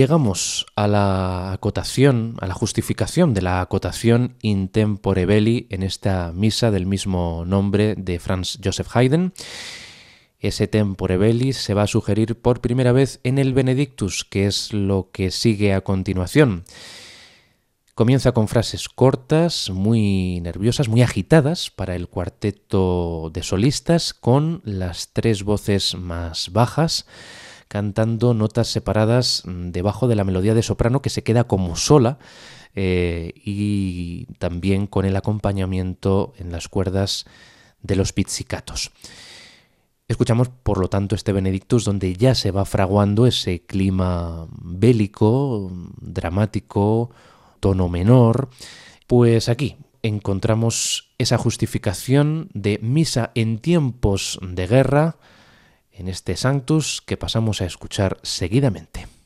Llegamos 0.00 0.64
a 0.76 0.88
la 0.88 1.52
acotación, 1.52 2.34
a 2.40 2.46
la 2.46 2.54
justificación 2.54 3.34
de 3.34 3.42
la 3.42 3.60
acotación 3.60 4.34
in 4.40 4.70
tempore 4.70 5.26
belli 5.26 5.66
en 5.68 5.82
esta 5.82 6.32
misa 6.32 6.70
del 6.70 6.86
mismo 6.86 7.44
nombre 7.44 7.96
de 7.96 8.18
Franz 8.18 8.58
Joseph 8.64 8.96
Haydn. 8.96 9.34
Ese 10.38 10.68
tempore 10.68 11.18
belli 11.18 11.52
se 11.52 11.74
va 11.74 11.82
a 11.82 11.86
sugerir 11.86 12.40
por 12.40 12.62
primera 12.62 12.92
vez 12.92 13.20
en 13.24 13.36
el 13.36 13.52
Benedictus, 13.52 14.24
que 14.24 14.46
es 14.46 14.72
lo 14.72 15.10
que 15.12 15.30
sigue 15.30 15.74
a 15.74 15.82
continuación. 15.82 16.64
Comienza 17.94 18.32
con 18.32 18.48
frases 18.48 18.88
cortas, 18.88 19.68
muy 19.68 20.40
nerviosas, 20.40 20.88
muy 20.88 21.02
agitadas 21.02 21.68
para 21.68 21.94
el 21.94 22.08
cuarteto 22.08 23.28
de 23.34 23.42
solistas, 23.42 24.14
con 24.14 24.62
las 24.64 25.12
tres 25.12 25.42
voces 25.42 25.94
más 25.94 26.52
bajas 26.54 27.04
cantando 27.70 28.34
notas 28.34 28.66
separadas 28.66 29.44
mm, 29.46 29.70
debajo 29.70 30.08
de 30.08 30.16
la 30.16 30.24
melodía 30.24 30.54
de 30.54 30.62
soprano 30.64 31.02
que 31.02 31.08
se 31.08 31.22
queda 31.22 31.44
como 31.44 31.76
sola 31.76 32.18
eh, 32.74 33.32
y 33.36 34.26
también 34.40 34.88
con 34.88 35.04
el 35.04 35.14
acompañamiento 35.14 36.34
en 36.36 36.50
las 36.50 36.66
cuerdas 36.66 37.26
de 37.80 37.94
los 37.94 38.12
pizzicatos. 38.12 38.90
Escuchamos, 40.08 40.48
por 40.48 40.78
lo 40.78 40.88
tanto, 40.88 41.14
este 41.14 41.32
Benedictus 41.32 41.84
donde 41.84 42.12
ya 42.16 42.34
se 42.34 42.50
va 42.50 42.64
fraguando 42.64 43.24
ese 43.24 43.60
clima 43.60 44.48
bélico, 44.50 45.70
dramático, 46.00 47.12
tono 47.60 47.88
menor. 47.88 48.48
Pues 49.06 49.48
aquí 49.48 49.76
encontramos 50.02 51.12
esa 51.18 51.38
justificación 51.38 52.48
de 52.52 52.80
misa 52.82 53.30
en 53.36 53.60
tiempos 53.60 54.40
de 54.42 54.66
guerra, 54.66 55.18
en 56.00 56.08
este 56.08 56.36
Sanctus 56.36 57.02
que 57.04 57.16
pasamos 57.16 57.60
a 57.60 57.66
escuchar 57.66 58.18
seguidamente. 58.22 59.19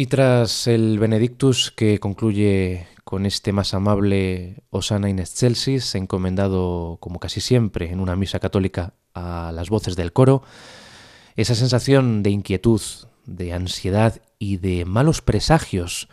Y 0.00 0.06
tras 0.06 0.68
el 0.68 0.96
Benedictus 1.00 1.72
que 1.72 1.98
concluye 1.98 2.86
con 3.02 3.26
este 3.26 3.50
más 3.52 3.74
amable 3.74 4.62
Osana 4.70 5.10
in 5.10 5.18
excelsis, 5.18 5.96
encomendado 5.96 6.98
como 7.00 7.18
casi 7.18 7.40
siempre 7.40 7.90
en 7.90 7.98
una 7.98 8.14
misa 8.14 8.38
católica 8.38 8.94
a 9.12 9.50
las 9.52 9.70
voces 9.70 9.96
del 9.96 10.12
coro, 10.12 10.44
esa 11.34 11.56
sensación 11.56 12.22
de 12.22 12.30
inquietud, 12.30 12.80
de 13.26 13.52
ansiedad 13.52 14.22
y 14.38 14.58
de 14.58 14.84
malos 14.84 15.20
presagios 15.20 16.08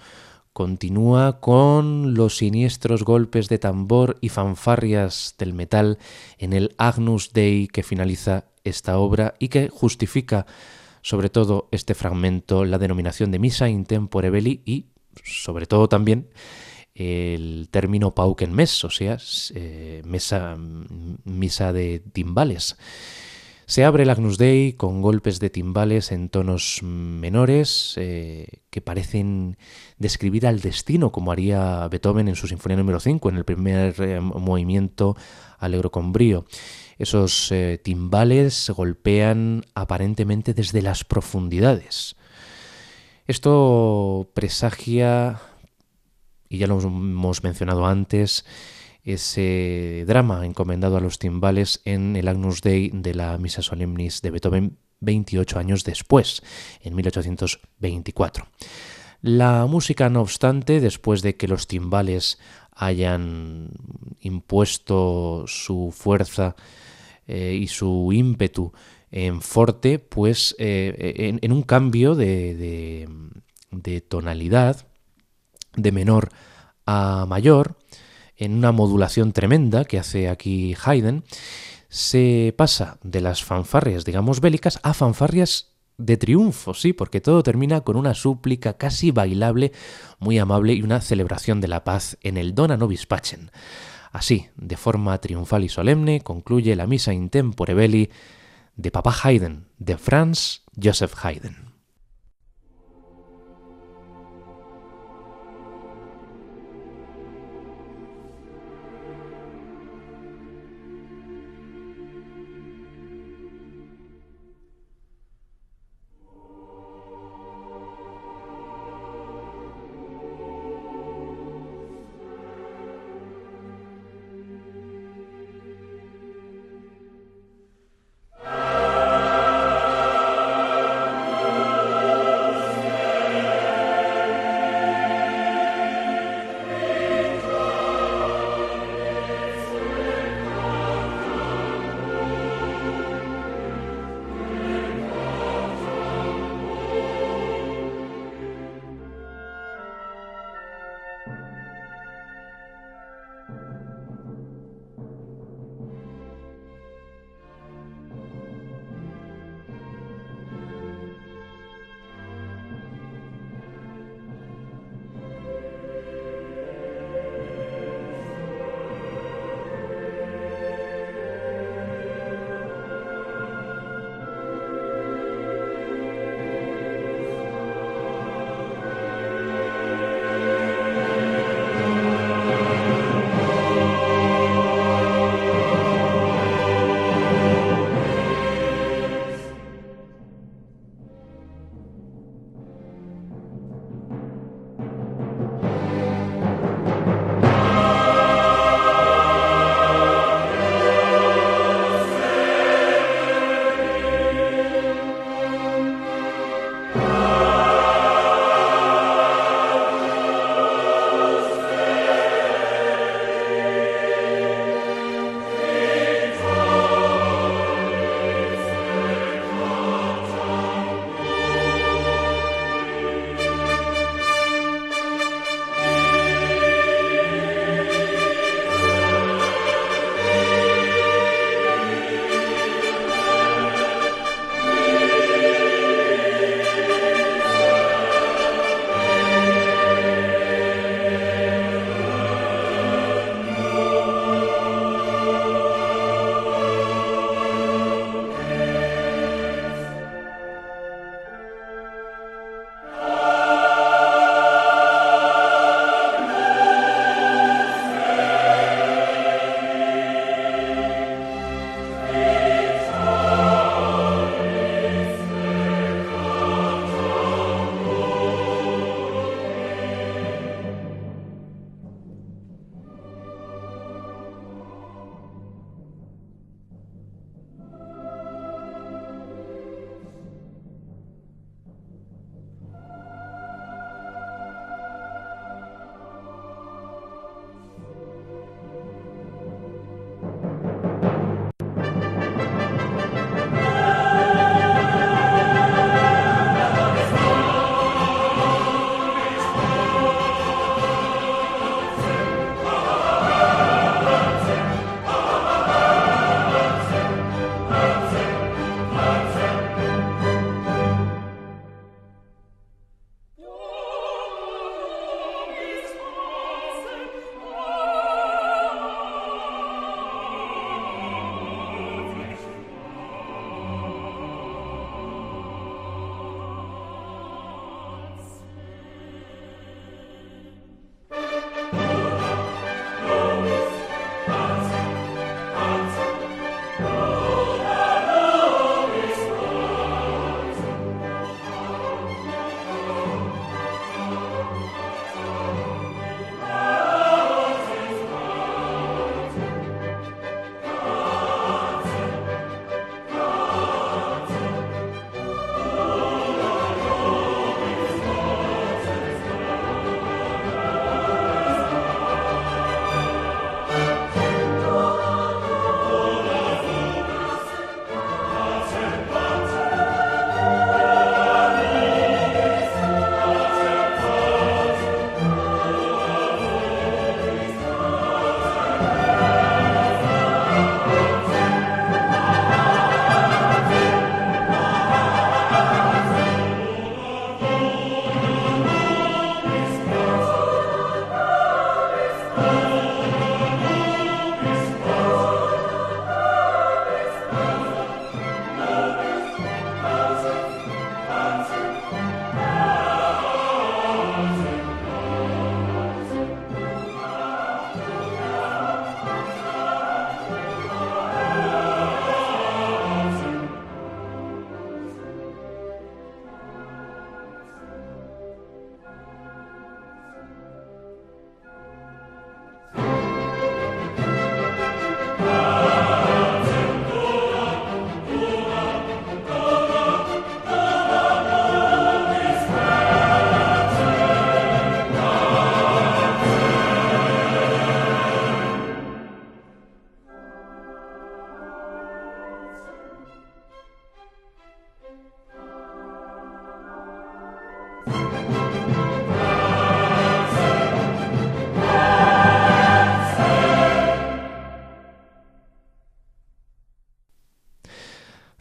continúa 0.51 1.39
con 1.39 2.15
los 2.15 2.37
siniestros 2.37 3.03
golpes 3.03 3.49
de 3.49 3.59
tambor 3.59 4.17
y 4.19 4.29
fanfarrias 4.29 5.35
del 5.37 5.53
metal 5.53 5.99
en 6.39 6.53
el 6.53 6.73
Agnus 6.79 7.33
Dei 7.33 7.67
que 7.67 7.83
finaliza 7.83 8.45
esta 8.63 8.97
obra 8.97 9.35
y 9.37 9.49
que 9.49 9.69
justifica 9.69 10.47
sobre 11.05 11.29
todo 11.29 11.67
este 11.69 11.93
fragmento, 11.93 12.65
la 12.65 12.79
denominación 12.79 13.29
de 13.29 13.37
misa 13.37 13.69
in 13.69 13.85
tempore 13.85 14.31
belli 14.31 14.63
y 14.65 14.87
sobre 15.23 15.67
todo 15.67 15.87
también 15.87 16.29
el 16.95 17.67
término 17.69 18.15
pauken 18.15 18.51
mes, 18.51 18.83
o 18.83 18.89
sea, 18.89 19.19
eh, 19.53 20.01
mesa, 20.03 20.57
misa 21.23 21.73
de 21.73 21.99
timbales. 22.11 22.77
Se 23.67 23.83
abre 23.83 24.01
el 24.01 24.09
Agnus 24.09 24.39
Dei 24.39 24.73
con 24.73 25.03
golpes 25.03 25.39
de 25.39 25.51
timbales 25.51 26.11
en 26.11 26.29
tonos 26.29 26.81
menores 26.81 27.93
eh, 27.97 28.61
que 28.71 28.81
parecen 28.81 29.57
describir 29.99 30.47
al 30.47 30.59
destino, 30.59 31.11
como 31.11 31.31
haría 31.31 31.87
Beethoven 31.87 32.29
en 32.29 32.35
su 32.35 32.47
Sinfonía 32.47 32.77
número 32.77 32.99
5, 32.99 33.29
en 33.29 33.35
el 33.37 33.45
primer 33.45 33.93
eh, 34.01 34.19
movimiento 34.19 35.15
alegro 35.59 35.91
con 35.91 36.11
brío. 36.13 36.45
Esos 36.97 37.51
eh, 37.51 37.79
timbales 37.83 38.69
golpean 38.69 39.65
aparentemente 39.73 40.53
desde 40.53 40.81
las 40.81 41.03
profundidades. 41.03 42.15
Esto 43.27 44.31
presagia, 44.33 45.41
y 46.47 46.59
ya 46.59 46.67
lo 46.67 46.79
hemos 46.79 47.43
mencionado 47.43 47.85
antes, 47.85 48.45
ese 49.03 50.03
drama 50.07 50.45
encomendado 50.45 50.97
a 50.97 51.01
los 51.01 51.19
timbales 51.19 51.81
en 51.85 52.15
el 52.15 52.27
Agnus 52.27 52.61
Dei 52.61 52.91
de 52.93 53.13
la 53.13 53.37
Misa 53.37 53.61
Solemnis 53.61 54.21
de 54.21 54.31
Beethoven 54.31 54.77
28 54.99 55.59
años 55.59 55.83
después, 55.83 56.41
en 56.81 56.95
1824. 56.95 58.47
La 59.21 59.65
música, 59.65 60.09
no 60.09 60.21
obstante, 60.21 60.79
después 60.79 61.21
de 61.21 61.35
que 61.35 61.47
los 61.47 61.67
timbales 61.67 62.39
hayan 62.71 63.69
impuesto 64.19 65.45
su 65.47 65.93
fuerza 65.95 66.55
eh, 67.27 67.57
y 67.59 67.67
su 67.67 68.11
ímpetu 68.13 68.71
en 69.11 69.41
forte, 69.41 69.99
pues 69.99 70.55
eh, 70.59 71.37
en, 71.41 71.51
un 71.51 71.63
cambio 71.63 72.15
de, 72.15 73.07
de, 73.71 74.01
tonalidad 74.01 74.87
de 75.75 75.91
menor 75.91 76.29
a 76.85 77.25
mayor, 77.27 77.77
en 78.35 78.53
una 78.53 78.71
modulación 78.71 79.31
tremenda 79.31 79.85
que 79.85 79.99
hace 79.99 80.27
aquí 80.27 80.75
Haydn, 80.83 81.23
se 81.87 82.53
pasa 82.57 82.97
de 83.03 83.21
las 83.21 83.43
fanfarrias, 83.43 84.03
digamos, 84.03 84.41
bélicas 84.41 84.79
a 84.83 84.93
fanfarrias 84.93 85.75
de 85.97 86.17
triunfo, 86.17 86.73
sí, 86.73 86.93
porque 86.93 87.21
todo 87.21 87.41
termina 87.43 87.81
con 87.81 87.95
una 87.95 88.13
súplica 88.13 88.73
casi 88.73 89.11
bailable, 89.11 89.71
muy 90.19 90.37
amable 90.37 90.73
y 90.73 90.81
una 90.81 91.01
celebración 91.01 91.61
de 91.61 91.69
la 91.69 91.83
paz 91.83 92.17
en 92.21 92.37
el 92.37 92.53
Dona 92.53 92.77
Nobis 92.77 93.05
Pacem. 93.05 93.47
Así, 94.15 94.47
de 94.55 94.77
forma 94.77 95.17
triunfal 95.17 95.65
y 95.65 95.67
solemne, 95.67 96.21
concluye 96.21 96.77
la 96.77 96.87
misa 96.87 97.11
in 97.11 97.29
tempore 97.29 97.73
belli 97.73 98.09
de 98.77 98.89
Papa 98.89 99.11
Haydn, 99.11 99.67
de 99.77 99.97
Franz 99.97 100.61
Joseph 100.81 101.15
Haydn. 101.21 101.64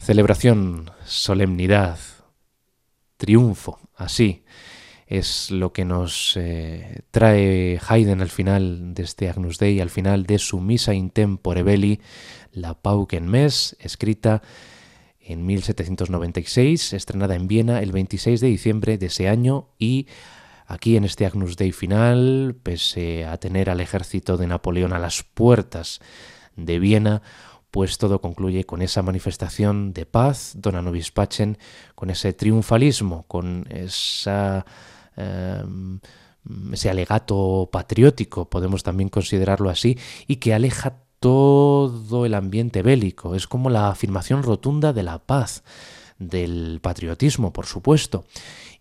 Celebración, 0.05 0.91
solemnidad, 1.03 1.97
triunfo, 3.17 3.79
así 3.95 4.43
es 5.07 5.49
lo 5.49 5.73
que 5.73 5.83
nos 5.83 6.37
eh, 6.37 7.01
trae 7.09 7.79
Haydn 7.87 8.21
al 8.21 8.29
final 8.29 8.93
de 8.93 9.01
este 9.01 9.31
Agnus 9.31 9.57
Dei, 9.57 9.79
al 9.79 9.89
final 9.89 10.27
de 10.27 10.37
su 10.37 10.59
Misa 10.61 10.93
in 10.93 11.09
Tempore 11.09 11.63
Belli, 11.63 12.01
la 12.51 12.75
Pauken 12.75 13.27
Mes, 13.27 13.75
escrita 13.79 14.43
en 15.19 15.43
1796, 15.43 16.93
estrenada 16.93 17.33
en 17.33 17.47
Viena 17.47 17.81
el 17.81 17.91
26 17.91 18.41
de 18.41 18.47
diciembre 18.47 18.99
de 18.99 19.07
ese 19.07 19.27
año 19.27 19.69
y 19.79 20.05
aquí 20.67 20.97
en 20.97 21.05
este 21.05 21.25
Agnus 21.25 21.57
Dei 21.57 21.71
final, 21.71 22.55
pese 22.61 23.25
a 23.25 23.37
tener 23.37 23.71
al 23.71 23.81
ejército 23.81 24.37
de 24.37 24.45
Napoleón 24.45 24.93
a 24.93 24.99
las 24.99 25.23
puertas 25.23 25.99
de 26.55 26.77
Viena, 26.77 27.23
pues 27.75 27.97
todo 27.97 28.21
concluye 28.21 28.63
con 28.63 28.81
esa 28.81 29.01
manifestación 29.01 29.91
de 29.91 30.05
paz, 30.05 30.53
Dona 30.55 30.81
Nobis 30.81 31.11
Pacem, 31.11 31.57
con 31.93 32.09
ese 32.09 32.31
triunfalismo, 32.31 33.25
con 33.27 33.67
em, 33.69 34.63
ese 36.71 36.89
alegato 36.89 37.67
patriótico, 37.69 38.49
podemos 38.49 38.81
también 38.81 39.09
considerarlo 39.09 39.69
así, 39.69 39.99
y 40.25 40.37
que 40.37 40.53
aleja 40.53 41.01
todo 41.19 42.25
el 42.25 42.35
ambiente 42.35 42.81
bélico. 42.81 43.35
Es 43.35 43.45
como 43.45 43.69
la 43.69 43.89
afirmación 43.89 44.43
rotunda 44.43 44.93
de 44.93 45.03
la 45.03 45.19
paz, 45.19 45.65
del 46.17 46.79
patriotismo, 46.81 47.51
por 47.51 47.65
supuesto, 47.65 48.23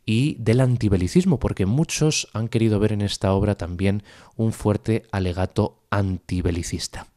y 0.07 0.37
del 0.37 0.61
antibelicismo, 0.61 1.41
porque 1.41 1.67
muchos 1.67 2.29
han 2.33 2.47
querido 2.47 2.79
ver 2.79 2.93
en 2.93 3.01
esta 3.01 3.33
obra 3.33 3.57
también 3.57 4.05
un 4.37 4.53
fuerte 4.53 5.03
alegato 5.11 5.81
antibelicista. 5.91 7.09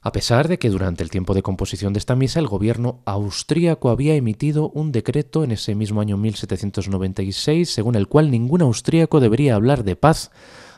A 0.00 0.12
pesar 0.12 0.46
de 0.46 0.58
que 0.58 0.70
durante 0.70 1.02
el 1.02 1.10
tiempo 1.10 1.34
de 1.34 1.42
composición 1.42 1.92
de 1.92 1.98
esta 1.98 2.14
misa 2.14 2.38
el 2.38 2.46
gobierno 2.46 3.02
austríaco 3.04 3.90
había 3.90 4.14
emitido 4.14 4.70
un 4.70 4.92
decreto 4.92 5.42
en 5.42 5.50
ese 5.50 5.74
mismo 5.74 6.00
año 6.00 6.16
1796 6.16 7.68
según 7.68 7.96
el 7.96 8.06
cual 8.06 8.30
ningún 8.30 8.62
austríaco 8.62 9.18
debería 9.18 9.56
hablar 9.56 9.82
de 9.82 9.96
paz 9.96 10.30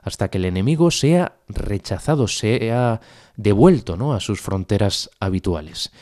hasta 0.03 0.29
que 0.29 0.39
el 0.39 0.47
enemigo 0.47 0.91
sea 0.91 1.37
rechazado, 1.49 2.29
sea 2.29 3.03
devuelto 3.37 3.99
¿no? 3.99 4.15
a 4.15 4.21
sus 4.21 4.41
fronteras 4.41 5.11
habituales. 5.21 5.93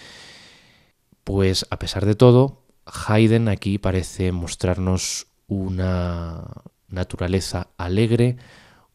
Pues 1.25 1.67
a 1.71 1.79
pesar 1.81 2.07
de 2.07 2.15
todo, 2.15 2.63
Haydn 2.87 3.49
aquí 3.49 3.79
parece 3.79 4.31
mostrarnos 4.31 5.27
una 5.49 6.45
naturaleza 6.89 7.69
alegre, 7.77 8.37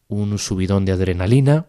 un 0.07 0.39
subidón 0.39 0.85
de 0.85 0.93
adrenalina, 0.93 1.65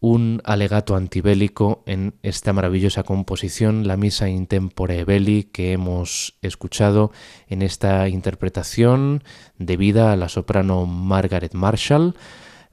un 0.00 0.40
alegato 0.44 0.94
antibélico 0.94 1.82
en 1.86 2.14
esta 2.22 2.52
maravillosa 2.52 3.02
composición, 3.02 3.88
la 3.88 3.96
Misa 3.96 4.28
in 4.28 4.46
Tempore 4.46 5.04
Belli, 5.04 5.44
que 5.44 5.72
hemos 5.72 6.36
escuchado 6.40 7.10
en 7.48 7.62
esta 7.62 8.08
interpretación 8.08 9.24
debida 9.58 10.12
a 10.12 10.16
la 10.16 10.28
soprano 10.28 10.86
Margaret 10.86 11.54
Marshall, 11.54 12.14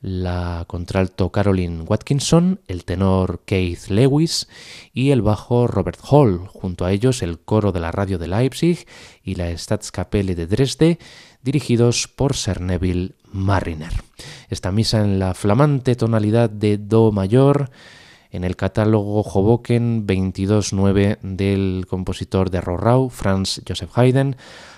la 0.01 0.65
contralto 0.67 1.31
Caroline 1.31 1.81
Watkinson, 1.81 2.59
el 2.67 2.85
tenor 2.85 3.41
Keith 3.45 3.87
Lewis 3.87 4.47
y 4.93 5.09
el 5.09 5.23
bajo 5.23 5.65
Robert 5.65 5.99
Hall, 6.07 6.45
junto 6.47 6.85
a 6.85 6.91
ellos 6.91 7.23
el 7.23 7.39
coro 7.39 7.71
de 7.71 7.79
la 7.79 7.91
radio 7.91 8.19
de 8.19 8.27
Leipzig 8.27 8.85
y 9.23 9.33
la 9.33 9.49
Staatskapelle 9.57 10.35
de 10.35 10.45
Dresde, 10.45 10.99
dirigidos 11.41 12.07
por 12.07 12.35
Sir 12.35 12.61
Neville 12.61 13.15
Mariner. 13.35 13.91
Esta 14.49 14.71
misa 14.71 15.01
en 15.01 15.19
la 15.19 15.33
flamante 15.33 15.95
tonalidad 15.95 16.49
de 16.49 16.77
Do 16.77 17.11
mayor, 17.11 17.69
en 18.31 18.43
el 18.43 18.55
catálogo 18.55 19.21
Hoboken 19.21 20.07
22.9 20.07 21.19
del 21.21 21.85
compositor 21.87 22.49
de 22.49 22.61
Rorau, 22.61 23.09
Franz 23.09 23.61
Joseph 23.67 23.91
Haydn, 23.97 24.37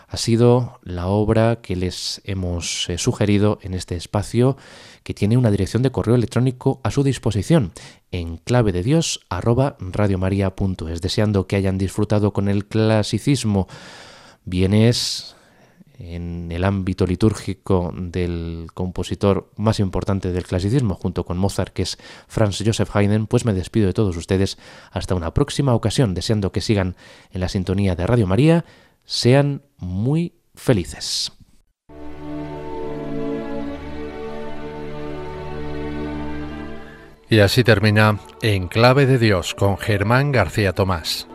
ha 0.09 0.17
sido 0.17 0.79
la 0.83 1.07
obra 1.07 1.57
que 1.61 1.75
les 1.75 2.21
hemos 2.23 2.89
eh, 2.89 2.97
sugerido 2.97 3.59
en 3.61 3.73
este 3.73 3.95
espacio 3.95 4.57
que 5.03 5.13
tiene 5.13 5.37
una 5.37 5.51
dirección 5.51 5.83
de 5.83 5.91
correo 5.91 6.15
electrónico 6.15 6.79
a 6.83 6.91
su 6.91 7.03
disposición 7.03 7.73
en 8.11 8.37
clave 8.37 8.71
de 8.71 8.83
Dios 8.83 9.19
deseando 11.01 11.45
que 11.45 11.57
hayan 11.57 11.77
disfrutado 11.77 12.31
con 12.31 12.47
el 12.47 12.65
clasicismo 12.65 13.67
bienes 14.45 15.36
en 15.99 16.51
el 16.51 16.63
ámbito 16.63 17.05
litúrgico 17.05 17.93
del 17.95 18.67
compositor 18.73 19.49
más 19.55 19.79
importante 19.79 20.31
del 20.31 20.45
clasicismo, 20.45 20.95
junto 20.95 21.25
con 21.25 21.37
Mozart, 21.37 21.73
que 21.73 21.83
es 21.83 21.97
Franz 22.27 22.61
Joseph 22.63 22.95
Haydn, 22.95 23.27
pues 23.27 23.45
me 23.45 23.53
despido 23.53 23.87
de 23.87 23.93
todos 23.93 24.15
ustedes 24.17 24.57
hasta 24.91 25.15
una 25.15 25.33
próxima 25.33 25.73
ocasión, 25.73 26.13
deseando 26.13 26.51
que 26.51 26.61
sigan 26.61 26.95
en 27.31 27.41
la 27.41 27.49
sintonía 27.49 27.95
de 27.95 28.07
Radio 28.07 28.27
María, 28.27 28.65
sean 29.05 29.63
muy 29.77 30.33
felices. 30.55 31.31
Y 37.29 37.39
así 37.39 37.63
termina 37.63 38.19
En 38.41 38.67
Clave 38.67 39.05
de 39.05 39.17
Dios 39.17 39.53
con 39.53 39.77
Germán 39.77 40.31
García 40.31 40.71
Tomás. 40.73 41.27